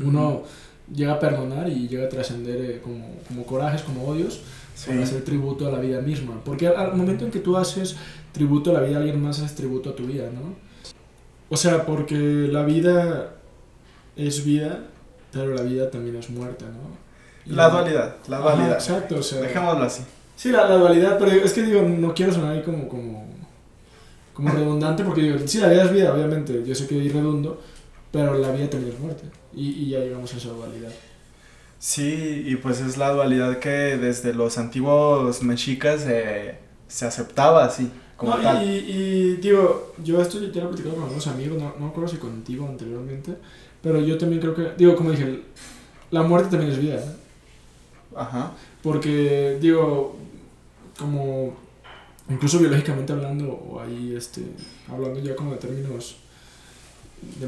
[0.00, 0.42] uno
[0.92, 4.40] llega a perdonar y llega a trascender eh, como, como corajes, como odios,
[4.86, 6.40] para hacer tributo a la vida misma.
[6.44, 7.96] Porque al, momento en que tú haces
[8.32, 10.54] tributo a la vida de alguien más, haces tributo a tu vida, ¿no?
[11.48, 13.34] O sea, porque la vida
[14.16, 14.84] es vida,
[15.32, 17.06] pero la vida también es muerte, ¿no?
[17.46, 18.72] la dualidad, la dualidad.
[18.72, 19.40] exacto, o sea.
[19.40, 20.02] Dejémoslo así.
[20.36, 23.26] Sí, la, la, dualidad, pero es que digo, no quiero sonar ahí como, como,
[24.34, 27.60] como redundante, porque digo, sí, la vida es vida, obviamente, yo sé que es redundo,
[28.12, 29.24] pero la vida también es muerte,
[29.54, 30.90] y, y ya llegamos a esa dualidad.
[31.78, 36.06] Sí, y pues es la dualidad que desde los antiguos mexicas
[36.86, 38.62] se aceptaba así, como tal.
[38.62, 41.90] Y, y, digo, yo esto ya lo he platicado con algunos amigos, no, no me
[41.90, 43.36] acuerdo si contigo anteriormente,
[43.82, 45.42] pero yo también creo que, digo, como dije,
[46.10, 46.96] la muerte también es vida.
[46.96, 47.25] ¿eh?
[48.16, 48.52] Ajá.
[48.82, 50.16] Porque, digo,
[50.98, 51.54] como
[52.28, 54.42] incluso biológicamente hablando, o ahí este,
[54.88, 56.16] hablando ya como de términos
[57.38, 57.46] de,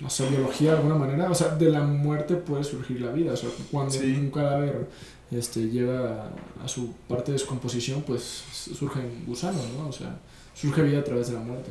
[0.00, 3.32] no sé, biología de alguna manera, o sea, de la muerte puede surgir la vida,
[3.32, 4.88] o sea, cuando un cadáver
[5.30, 6.30] este, llega
[6.64, 9.88] a su parte de descomposición, pues surgen gusanos, ¿no?
[9.88, 10.18] O sea,
[10.54, 11.70] surge vida a través de la muerte.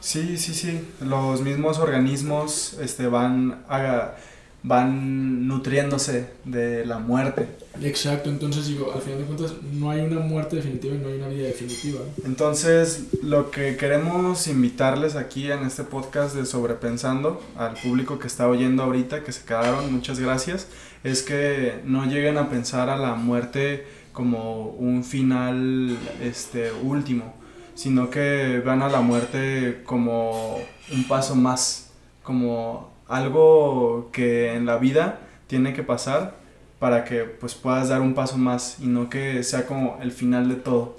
[0.00, 4.14] Sí, sí, sí, los mismos organismos este, van a
[4.62, 7.48] van nutriéndose de la muerte.
[7.82, 11.16] Exacto, entonces digo, al final de cuentas no hay una muerte definitiva y no hay
[11.16, 12.00] una vida definitiva.
[12.24, 18.46] Entonces, lo que queremos invitarles aquí en este podcast de Sobrepensando, al público que está
[18.46, 20.68] oyendo ahorita, que se quedaron, muchas gracias,
[21.02, 27.34] es que no lleguen a pensar a la muerte como un final este, último,
[27.74, 30.60] sino que vean a la muerte como
[30.92, 31.90] un paso más,
[32.22, 36.34] como algo que en la vida tiene que pasar
[36.78, 40.48] para que pues puedas dar un paso más y no que sea como el final
[40.48, 40.96] de todo.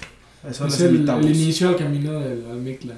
[0.48, 2.98] Eso es el, el, inicio al camino del Almictlan.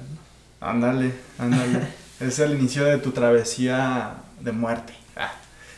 [0.60, 1.80] Ándale, ándale.
[2.20, 4.92] es el inicio de tu travesía de muerte.
[5.16, 5.32] Ah.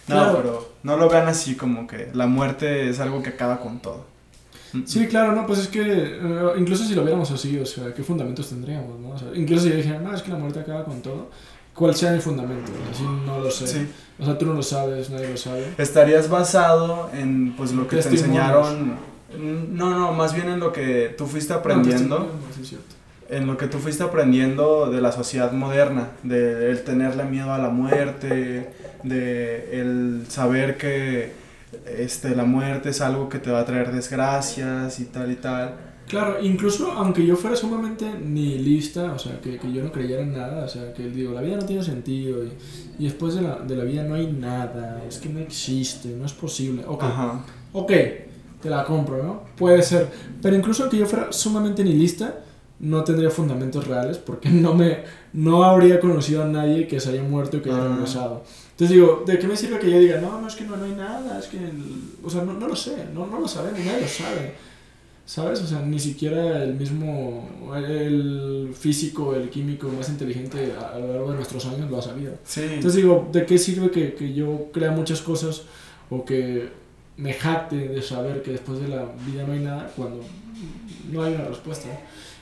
[0.09, 3.81] No, pero no lo vean así como que la muerte es algo que acaba con
[3.81, 4.07] todo.
[4.85, 8.03] Sí, claro, no, pues es que eh, incluso si lo viéramos así, o sea, ¿qué
[8.03, 9.01] fundamentos tendríamos?
[9.01, 9.11] No?
[9.11, 11.31] O sea, incluso si yo dijera, no, es que la muerte acaba con todo,
[11.79, 13.87] cuál sea el fundamento, así no lo sé.
[14.19, 15.65] O sea, tú no lo sabes, nadie lo sabe.
[15.79, 18.97] Estarías basado en pues lo que te enseñaron.
[19.39, 22.33] No, no, más bien en lo que tú fuiste aprendiendo.
[23.29, 27.59] en lo que tú fuiste aprendiendo de la sociedad moderna, de el tenerle miedo a
[27.59, 28.71] la muerte,
[29.05, 31.33] de el saber que
[31.87, 35.75] este, la muerte es algo que te va a traer desgracias y tal y tal.
[36.09, 40.33] Claro, incluso aunque yo fuera sumamente nihilista, o sea, que, que yo no creyera en
[40.33, 42.53] nada, o sea, que digo, la vida no tiene sentido y,
[42.99, 46.25] y después de la, de la, vida no hay nada, es que no existe, no
[46.25, 46.83] es posible.
[46.87, 47.05] Ok,
[47.75, 47.93] ok,
[48.63, 49.43] te la compro, ¿no?
[49.57, 50.09] Puede ser,
[50.41, 52.37] pero incluso aunque yo fuera sumamente nihilista,
[52.81, 57.23] no tendría fundamentos reales porque no me no habría conocido a nadie que se haya
[57.23, 58.45] muerto y que haya regresado.
[58.71, 60.85] Entonces digo, ¿de qué me sirve que yo diga, no, no, es que no, no
[60.85, 61.59] hay nada, es que,
[62.25, 64.68] o sea, no, no lo sé, no, no lo sabemos, nadie lo sabe.
[65.29, 65.61] ¿Sabes?
[65.61, 71.31] O sea, ni siquiera el mismo, el físico, el químico más inteligente a, lo largo
[71.33, 72.33] de nuestros años lo ha sabido.
[72.57, 75.65] Entonces digo, ¿de qué sirve que, que, yo crea muchas cosas
[76.09, 76.71] o que
[77.19, 80.23] me jacte de saber que después de la vida no hay nada cuando
[81.13, 81.89] no hay una respuesta?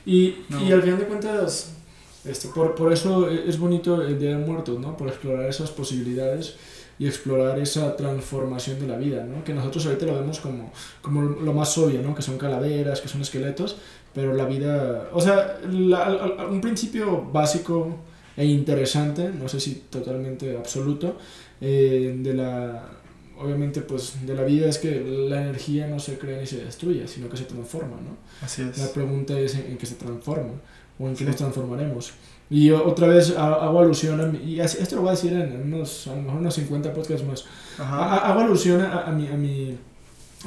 [0.05, 0.35] Y,
[0.65, 1.73] y al final de cuentas,
[2.23, 4.95] este, por, por eso es bonito el Día de Muertos, ¿no?
[4.95, 6.55] Por explorar esas posibilidades
[6.99, 9.43] y explorar esa transformación de la vida, ¿no?
[9.43, 10.71] Que nosotros ahorita lo vemos como,
[11.01, 12.15] como lo más obvio, ¿no?
[12.15, 13.77] Que son calaveras, que son esqueletos,
[14.13, 17.97] pero la vida, o sea, un principio básico
[18.35, 21.17] e interesante, no sé si totalmente absoluto,
[21.61, 22.89] eh, de la,
[23.39, 27.07] obviamente, pues, de la vida es que la energía no se crea ni se destruye,
[27.07, 28.17] sino que se transforma, ¿no?
[28.41, 28.77] Así es.
[28.77, 30.53] La pregunta es en, qué se transforma,
[30.99, 32.13] o en qué nos transformaremos.
[32.49, 36.15] Y otra vez hago alusión a y esto lo voy a decir en unos, a
[36.15, 37.45] lo mejor unos 50 podcasts más.
[37.77, 39.77] Hago alusión a, a, mi, a, mi,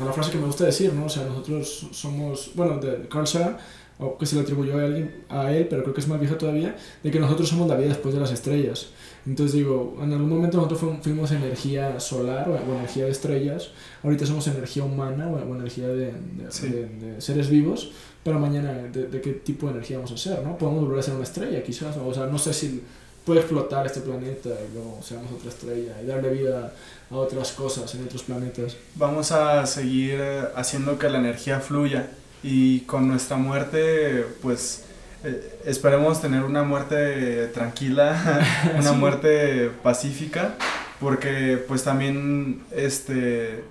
[0.00, 1.04] a la frase que me gusta decir, ¿no?
[1.04, 3.58] O sea, nosotros somos, bueno, de Carl Sagan,
[4.00, 6.38] o que se le atribuyó a, alguien, a él, pero creo que es más vieja
[6.38, 8.88] todavía, de que nosotros somos la vida después de las estrellas.
[9.26, 13.70] Entonces digo, en algún momento nosotros fuimos energía solar o, energía de estrellas,
[14.02, 17.92] ahorita somos energía humana o, energía de, de, seres vivos,
[18.22, 20.56] pero mañana de, qué tipo de energía vamos a ser, ¿no?
[20.58, 22.82] Podemos volver a ser una estrella quizás, o sea, no sé si
[23.24, 26.72] puede explotar este planeta y luego seamos otra estrella y darle vida
[27.10, 28.76] a otras cosas en otros planetas.
[28.94, 30.20] Vamos a seguir
[30.54, 32.08] haciendo que la energía fluya
[32.42, 34.84] y con nuestra muerte, pues
[35.24, 38.44] eh, esperemos tener una muerte tranquila,
[38.78, 40.54] una muerte pacífica,
[40.98, 43.64] porque pues también este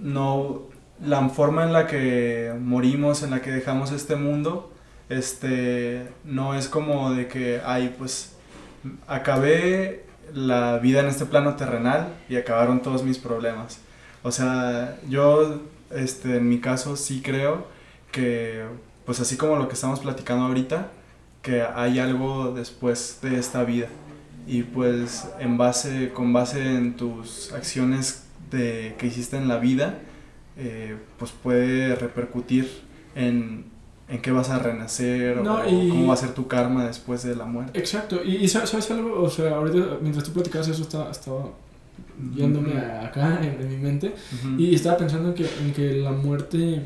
[0.00, 0.69] no
[1.04, 4.72] la forma en la que morimos, en la que dejamos este mundo,
[5.08, 8.36] este no es como de que ay, pues
[9.06, 13.80] acabé la vida en este plano terrenal y acabaron todos mis problemas.
[14.22, 17.66] O sea, yo este en mi caso sí creo
[18.12, 18.64] que,
[19.06, 20.88] pues así como lo que estamos platicando ahorita,
[21.42, 23.88] que hay algo después de esta vida.
[24.46, 29.98] Y pues en base, con base en tus acciones de, que hiciste en la vida,
[30.60, 32.68] eh, pues puede repercutir
[33.14, 33.64] en,
[34.08, 37.44] en qué vas a renacer o, cómo va a ser tu karma después de la
[37.44, 37.78] muerte.
[37.78, 41.50] Exacto, y, sabes algo, o sea, ahorita mientras tú platicabas eso estaba, estaba
[42.34, 44.14] yéndome acá en, mi mente
[44.58, 46.82] y estaba pensando en que, en que la muerte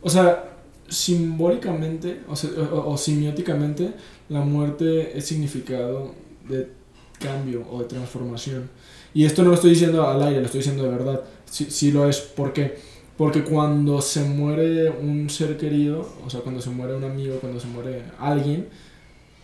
[0.00, 0.52] o sea,
[0.88, 3.92] simbólicamente o, o, simióticamente,
[4.28, 6.14] la muerte es significado
[6.48, 6.68] de
[7.18, 8.70] cambio o de transformación.
[9.14, 11.22] Y esto no lo estoy diciendo al aire, lo estoy diciendo de verdad.
[11.50, 12.18] Sí, sí lo es.
[12.18, 12.78] ¿Por qué?
[13.18, 17.58] Porque cuando se muere un ser querido, o sea, cuando se muere un amigo, cuando
[17.58, 18.68] se muere alguien,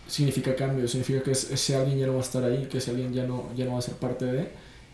[0.07, 3.13] significa cambio, significa que ese alguien ya no va a estar ahí, que ese alguien
[3.13, 4.49] ya no, ya no va a ser parte de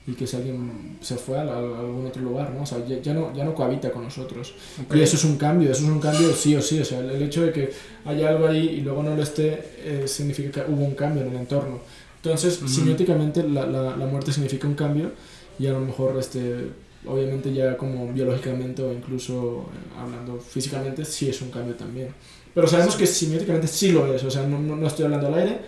[0.07, 2.62] y que si alguien se fue a, algún otro lugar, ¿no?
[2.62, 4.55] O sea, ya, no, ya no cohabita con nosotros.
[4.93, 7.22] Y eso es un cambio, eso es un cambio sí o sí, o sea, el,
[7.22, 7.70] hecho de que
[8.07, 11.28] haya algo ahí y luego no lo esté, eh, significa que hubo un cambio en
[11.28, 11.81] el entorno.
[12.16, 15.12] Entonces, uh la, la, la, muerte significa un cambio
[15.59, 16.68] y a lo mejor, este,
[17.07, 22.09] obviamente ya como biológicamente o incluso eh, hablando físicamente, sí es un cambio también.
[22.55, 25.61] Pero sabemos que simióticamente sí lo es, o sea, no, no, estoy hablando al aire,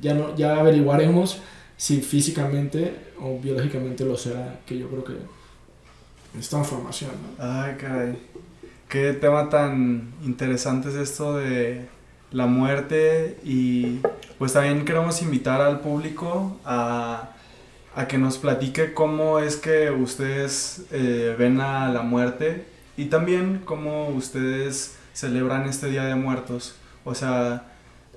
[0.00, 1.38] ya, no, ya averiguaremos
[1.76, 5.14] si físicamente o biológicamente lo será, que yo creo que
[6.38, 7.10] es transformación.
[7.12, 7.44] ¿no?
[7.44, 8.18] Ay, caray.
[8.88, 11.86] Qué tema tan interesante es esto de
[12.30, 14.00] la muerte y
[14.38, 17.34] pues también queremos invitar al público a,
[17.98, 22.64] a que nos platique cómo es que ustedes eh, ven a la muerte
[22.96, 26.76] y también cómo ustedes celebran este Día de Muertos.
[27.04, 27.64] O sea,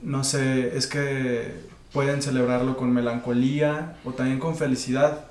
[0.03, 1.55] no sé, es que
[1.91, 5.25] pueden celebrarlo con melancolía o también con felicidad.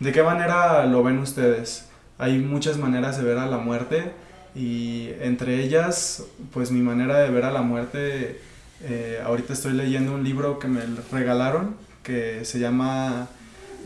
[0.00, 1.86] ¿De qué manera lo ven ustedes?
[2.18, 4.10] Hay muchas maneras de ver a la muerte
[4.56, 8.40] y entre ellas, pues mi manera de ver a la muerte,
[8.82, 10.80] eh, ahorita estoy leyendo un libro que me
[11.12, 13.28] regalaron que se llama,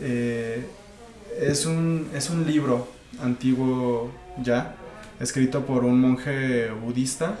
[0.01, 0.65] eh,
[1.39, 2.87] es, un, es un libro
[3.21, 4.75] antiguo ya,
[5.19, 7.37] escrito por un monje budista,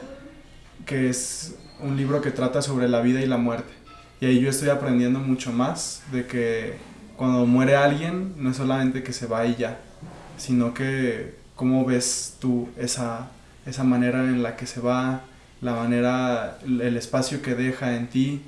[0.85, 3.73] que es un libro que trata sobre la vida y la muerte.
[4.19, 6.73] Y ahí yo estoy aprendiendo mucho más de que
[7.15, 9.79] cuando muere alguien no es solamente que se va y ya,
[10.37, 13.29] sino que cómo ves tú esa,
[13.65, 15.21] esa manera en la que se va,
[15.61, 18.41] la manera, el espacio que deja en ti.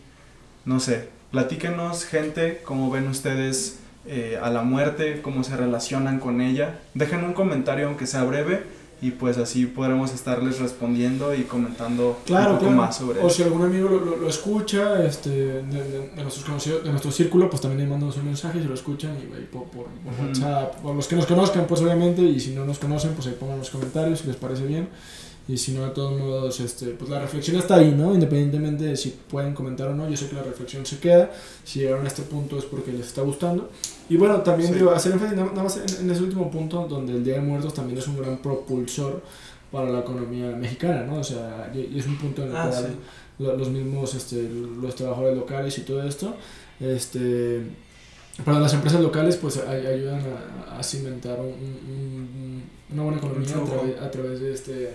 [0.65, 3.79] No sé, platíquenos gente, cómo ven ustedes
[4.11, 6.79] eh, a la muerte, cómo se relacionan con ella.
[6.95, 8.63] Dejen un comentario aunque sea breve
[9.01, 13.61] y pues así podremos estarles respondiendo y comentando un poco más sobre O si algún
[13.61, 18.25] amigo lo, lo, escucha este, de, de, de, nuestro círculo, pues también ahí mandamos un
[18.25, 19.85] mensaje, si lo escuchan y, por, por,
[20.19, 23.37] WhatsApp, por los que nos conozcan, pues obviamente, y si no nos conocen, pues ahí
[23.39, 24.89] pongan los comentarios si les parece bien.
[25.49, 28.13] Y si no, de todos modos, este, pues la reflexión está ahí, ¿no?
[28.13, 31.31] Independientemente de si pueden comentar o no, yo sé que la reflexión se queda.
[31.63, 33.71] Si llegaron a este punto es porque les está gustando.
[34.09, 37.33] Y bueno, también digo, hacer énfasis nada más en, ese último punto, donde el Día
[37.33, 39.23] de Muertos también es un gran propulsor
[39.71, 41.19] para la economía mexicana, ¿no?
[41.19, 44.47] O sea, y es un punto en el ah, cual los mismos, este,
[44.79, 46.35] los trabajadores locales y todo esto,
[46.79, 47.63] este
[48.45, 50.21] para las empresas locales pues ayudan
[50.71, 53.55] a, cimentar un, una buena economía
[54.01, 54.93] a través, de este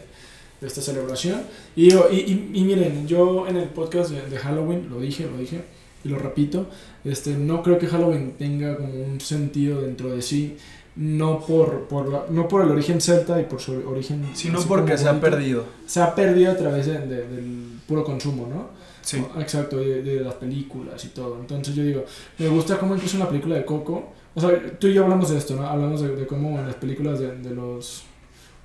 [0.61, 1.43] esta celebración.
[1.77, 5.63] Y, y, y, miren, yo en el podcast de, Halloween lo dije, lo dije
[6.05, 6.67] y lo repito,
[7.05, 10.57] este, no creo que Halloween tenga como un sentido dentro de sí,
[10.97, 14.25] no por, por no por el origen celta y por su origen...
[14.35, 15.65] Sino porque se ha perdido.
[15.87, 18.69] Se ha perdido a través de, del puro consumo, ¿no?
[19.01, 19.23] Sí.
[19.39, 21.39] Exacto, de, de, las películas y todo.
[21.39, 22.05] Entonces yo digo,
[22.39, 25.31] me gusta cómo incluso en la película de Coco, o sea, tú y yo hablamos
[25.31, 25.67] de esto, ¿no?
[25.67, 27.51] Hablamos de, de cómo en las películas de,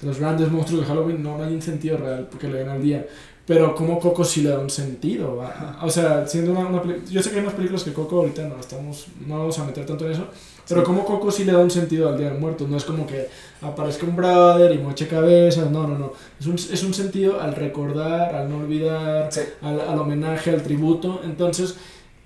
[0.01, 2.81] de los grandes monstruos de Halloween no, hay un sentido real porque le den al
[2.81, 3.05] día.
[3.45, 5.41] pero como Coco sí le da un sentido.
[5.81, 8.59] O sea, siendo una, una yo sé que hay unas películas que Coco ahorita no
[8.59, 10.27] estamos, no vamos a meter tanto en eso,
[10.69, 13.07] pero como Coco sí le da un sentido al Día de Muertos, no es como
[13.07, 13.27] que
[13.61, 16.13] aparezca un brother y moche cabezas, no, no, no.
[16.39, 19.29] Es un, es un sentido al recordar, al no olvidar,
[19.63, 21.21] al, al, homenaje, al tributo.
[21.23, 21.75] Entonces,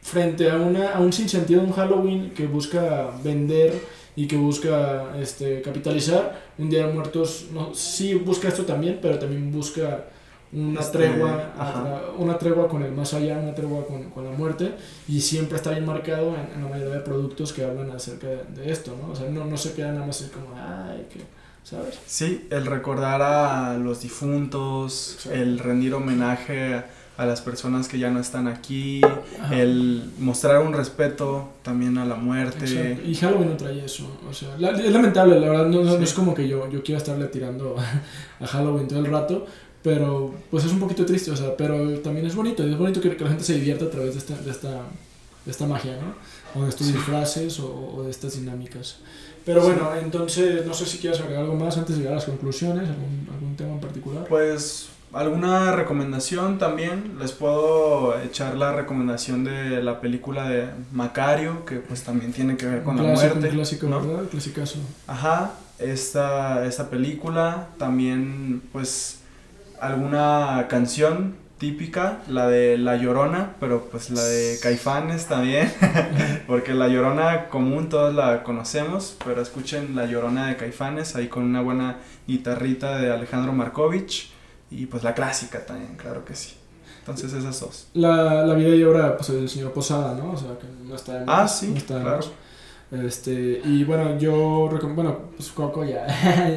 [0.02, 3.82] frente a, una, a un sinsentido de un Halloween que busca vender
[4.16, 9.18] y que busca este, capitalizar, un Día de Muertos no, sí busca esto también, pero
[9.18, 10.06] también busca
[10.52, 14.76] una este, tregua una tregua con el más allá, una tregua con, con, la muerte
[15.08, 18.96] y siempre está bien marcado en, la mayoría de productos que hablan acerca de, esto,
[19.02, 19.12] ¿no?
[19.12, 21.22] O sea, no, no se queda nada más así como, ay, que,
[21.64, 22.00] ¿sabes?
[22.06, 26.86] Sí, el recordar a los difuntos, el rendir homenaje a
[27.18, 29.02] las personas que ya no están aquí,
[29.52, 33.00] el mostrar un respeto también a la muerte.
[33.06, 36.34] Y Halloween no trae eso, o sea, es lamentable, la verdad, no, no, es como
[36.34, 37.76] que yo, yo quiera estarle tirando
[38.40, 39.46] a Halloween todo el rato,
[39.84, 43.10] pero pues es un poquito triste, o sea, pero también es bonito, es bonito que,
[43.10, 44.70] la gente se divierta a través de esta, de esta,
[45.46, 46.60] de esta magia, ¿no?
[46.60, 48.98] O de estos disfraces o, o, de estas dinámicas.
[49.46, 52.26] Pero bueno, entonces no sé si quieres agregar algo más antes de llegar a las
[52.26, 54.26] conclusiones, algún, algún tema en particular.
[54.30, 61.76] Pues alguna recomendación también, les puedo echar la recomendación de la película de Macario, que
[61.76, 63.48] pues también tiene que ver con la muerte.
[63.48, 64.02] Un clásico, ¿no?
[64.02, 64.30] ¿verdad?
[64.30, 64.80] Clasicazo.
[65.08, 69.20] Ajá, esta, esta película también pues
[69.80, 75.72] alguna canción típica, la de La Llorona, pero pues la de Caifanes también,
[76.48, 81.44] porque La Llorona común todos la conocemos, pero escuchen La Llorona de Caifanes, ahí con
[81.44, 84.33] una buena guitarrita de Alejandro Markovich,
[84.74, 86.56] y pues la clásica también, claro que sí.
[87.00, 87.88] Entonces esas dos.
[87.94, 90.32] La, la vida y obra pues, del señor Posada, ¿no?
[90.32, 92.20] O sea, que no está en, Ah, sí, claro.
[92.92, 96.06] Este, y bueno, yo, bueno, pues Coco ya,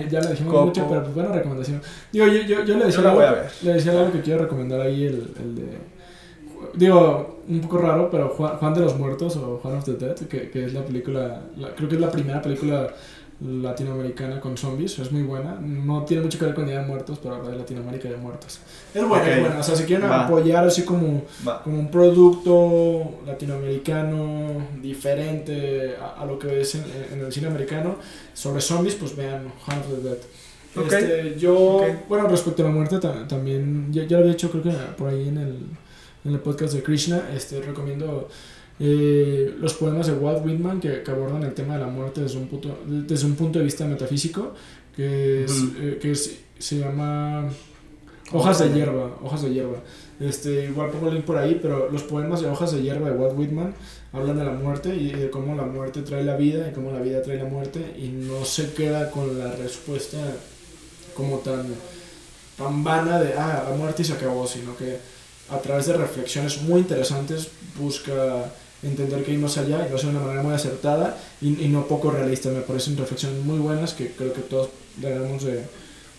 [0.10, 1.80] ya le dijimos mucho, pero pues buena recomendación.
[2.12, 3.22] Digo, yo, yo, yo le decía, algo,
[3.62, 5.78] le decía algo que quiero recomendar ahí, el, el de,
[6.74, 10.50] digo, un poco raro, pero Juan, de los Muertos o Juan of the Dead, que,
[10.50, 11.42] que es la película,
[11.74, 12.88] creo que es la primera película
[13.40, 15.58] latinoamericana con zombies, es muy buena.
[15.60, 18.16] No tiene mucho que ver con Día de Muertos, pero habla de Latinoamérica y de
[18.16, 18.60] muertos.
[18.94, 19.58] Es buena, es buena.
[19.58, 21.24] O sea, si quieren apoyar así como,
[21.62, 27.96] como un producto latinoamericano diferente a, lo que es en, el cine americano
[28.32, 30.18] sobre zombies, pues vean Hunt of the Dead.
[30.84, 34.70] Este, yo, bueno, respecto a la muerte, también, ya, ya, lo había dicho, creo que
[34.96, 35.56] por ahí en el,
[36.24, 38.28] en el podcast de Krishna, este, recomiendo
[38.78, 42.38] eh, los poemas de Walt Whitman que, que, abordan el tema de la muerte desde
[42.38, 44.52] un punto, desde un punto de vista metafísico,
[44.94, 47.48] que, es, eh, que se llama
[48.32, 49.78] Hojas de hierba, hojas de hierba.
[50.18, 53.16] Este, igual pongo el link por ahí, pero los poemas de Hojas de hierba de
[53.16, 53.74] Walt Whitman
[54.12, 57.00] hablan de la muerte y de cómo la muerte trae la vida y cómo la
[57.00, 60.18] vida trae la muerte y no se queda con la respuesta
[61.14, 61.66] como tan,
[62.56, 64.98] tan vana de, ah, la muerte y se acabó, sino que
[65.50, 67.48] a través de reflexiones muy interesantes
[67.78, 68.52] busca
[68.88, 71.68] entender que hay más allá y lo hace de una manera muy acertada y, y,
[71.68, 72.48] no poco realista.
[72.50, 75.62] Me parecen reflexiones muy buenas que creo que todos debemos de,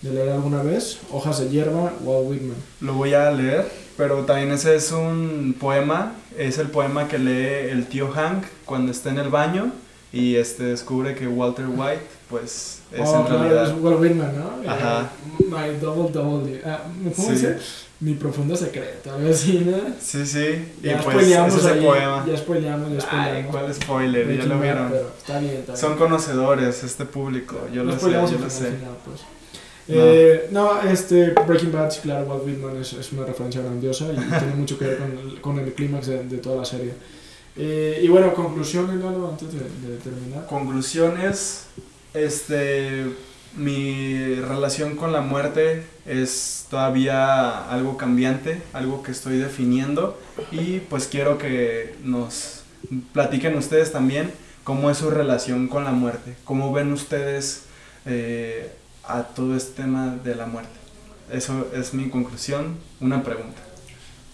[0.02, 1.00] de, leer alguna vez.
[1.12, 2.58] Hojas de hierba, Walt Whitman.
[2.82, 3.66] Lo voy a leer,
[3.96, 8.92] pero también ese es un poema, es el poema que lee el tío Hank cuando
[8.92, 9.72] está en el baño
[10.12, 13.70] y este descubre que Walter White pues es oh, en realidad...
[13.70, 14.70] es Walt Whitman, ¿no?
[14.70, 15.10] Ajá.
[15.40, 16.62] Eh, my double double.
[16.66, 16.82] Ah,
[17.16, 17.48] ¿Cómo sí.
[18.00, 19.78] Mi profundo secreto, algo así, ¿no?
[20.00, 20.72] Sí, sí.
[20.84, 22.24] Y ya pues ese es el poema.
[22.28, 23.36] Ya spoileamos, ya spoileamos.
[23.36, 24.38] Ay, ¿cuál spoiler?
[24.38, 24.94] Ya lo vieron.
[24.94, 25.78] está bien, está bien.
[25.78, 27.58] Son conocedores, este público.
[27.74, 28.72] Yo lo, sé, yo lo sé.
[29.04, 29.22] pues.
[29.88, 29.96] no.
[29.96, 34.16] Eh, no, este Breaking Bad, sí, claro, Walt Whitman es, es una referencia grandiosa y
[34.40, 36.94] tiene mucho que ver con el, con el clímax de, de, toda la serie.
[37.56, 40.46] Eh, y bueno, conclusiones, Lalo, antes de, de terminar.
[40.46, 41.66] Conclusiones,
[42.14, 43.06] este
[43.58, 50.20] mi relación con la muerte es todavía algo cambiante, algo que estoy definiendo
[50.52, 52.62] y pues quiero que nos
[53.14, 54.32] platiquen ustedes también
[54.64, 57.64] cómo es su relación con la muerte, cómo ven ustedes
[58.06, 58.72] eh,
[59.04, 60.72] a todo este tema de la muerte.
[61.32, 63.62] Eso es mi conclusión, una pregunta.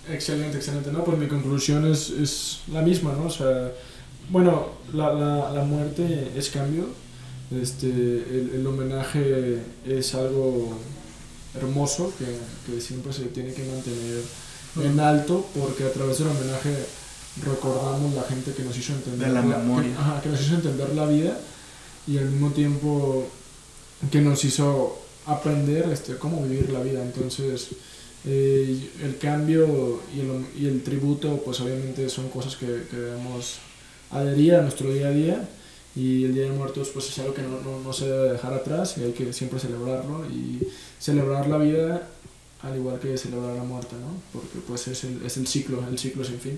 [0.10, 0.92] Excelente, excelente.
[0.92, 3.26] No, pues mi conclusión es, es la misma, ¿no?
[3.26, 3.72] O sea,
[4.30, 6.88] bueno, la, la, la muerte es cambio,
[7.62, 10.78] este, el, el, homenaje es algo
[11.56, 12.26] hermoso que,
[12.66, 14.22] que, siempre se tiene que mantener
[14.82, 16.74] en alto porque a través del homenaje
[17.46, 19.92] recordamos la gente que nos hizo entender la, memoria.
[19.92, 21.38] Que, ajá, que, nos hizo entender la vida
[22.08, 23.28] y al mismo tiempo
[24.12, 27.02] que nos hizo aprender este, cómo vivir la vida.
[27.04, 27.70] Entonces,
[28.26, 33.58] eh, el cambio y el, y el, tributo, pues obviamente son cosas que, que debemos
[34.12, 35.50] adherir a nuestro día a día
[35.96, 38.54] y el Día de Muertos pues es algo que no, no, no, se debe dejar
[38.54, 40.68] atrás y hay que siempre celebrarlo y
[41.00, 42.08] celebrar la vida
[42.64, 44.22] al igual que celebrar la muerte, ¿no?
[44.32, 46.58] Porque pues es el, es el ciclo, el ciclo sin fin.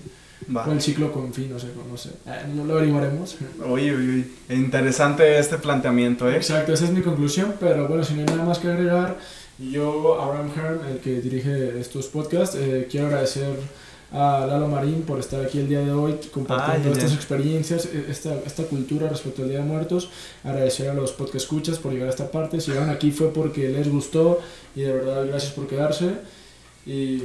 [0.54, 0.64] Va.
[0.66, 2.10] O el ciclo con fin, no sé, no sé.
[2.26, 3.36] Eh, no lo averiguaremos.
[3.68, 6.36] Oye, oye, interesante este planteamiento, ¿eh?
[6.36, 9.18] Exacto, esa es mi conclusión, pero bueno, si no hay nada más que agregar,
[9.58, 13.56] yo, Abraham Herm, el que dirige estos podcasts, eh, quiero agradecer
[14.12, 18.06] a Lalo Marín por estar aquí el día de hoy compartiendo ay, estas experiencias, e-
[18.08, 20.10] esta, esta cultura respecto al Día de Muertos.
[20.44, 22.60] Agradecer a los podcast escuchas por llegar a esta parte.
[22.60, 24.40] Si llegaron aquí fue porque les gustó
[24.74, 26.12] y de verdad gracias por quedarse.
[26.86, 27.24] Y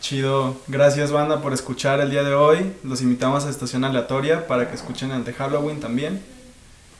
[0.00, 0.56] Chido.
[0.66, 2.72] Gracias, banda, por escuchar el día de hoy.
[2.84, 6.20] Los invitamos a Estación Aleatoria para que escuchen el de Halloween también.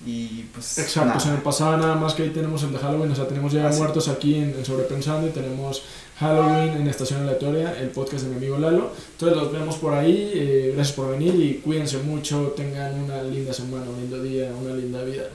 [0.05, 0.79] Y pues.
[0.79, 1.21] Exacto, nada.
[1.21, 3.67] se me pasaba nada más que ahí tenemos el de Halloween, o sea, tenemos ya
[3.69, 3.79] Ah, sí.
[3.79, 5.83] muertos aquí en, en Sobrepensando y tenemos
[6.21, 8.93] Halloween en Estación Aleatoria, el podcast de mi amigo Lalo.
[9.13, 13.55] Entonces los vemos por ahí, eh, gracias por venir y cuídense mucho, tengan una linda
[13.55, 15.31] semana, un lindo día, una linda vida.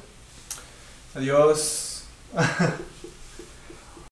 [1.16, 2.04] Adiós.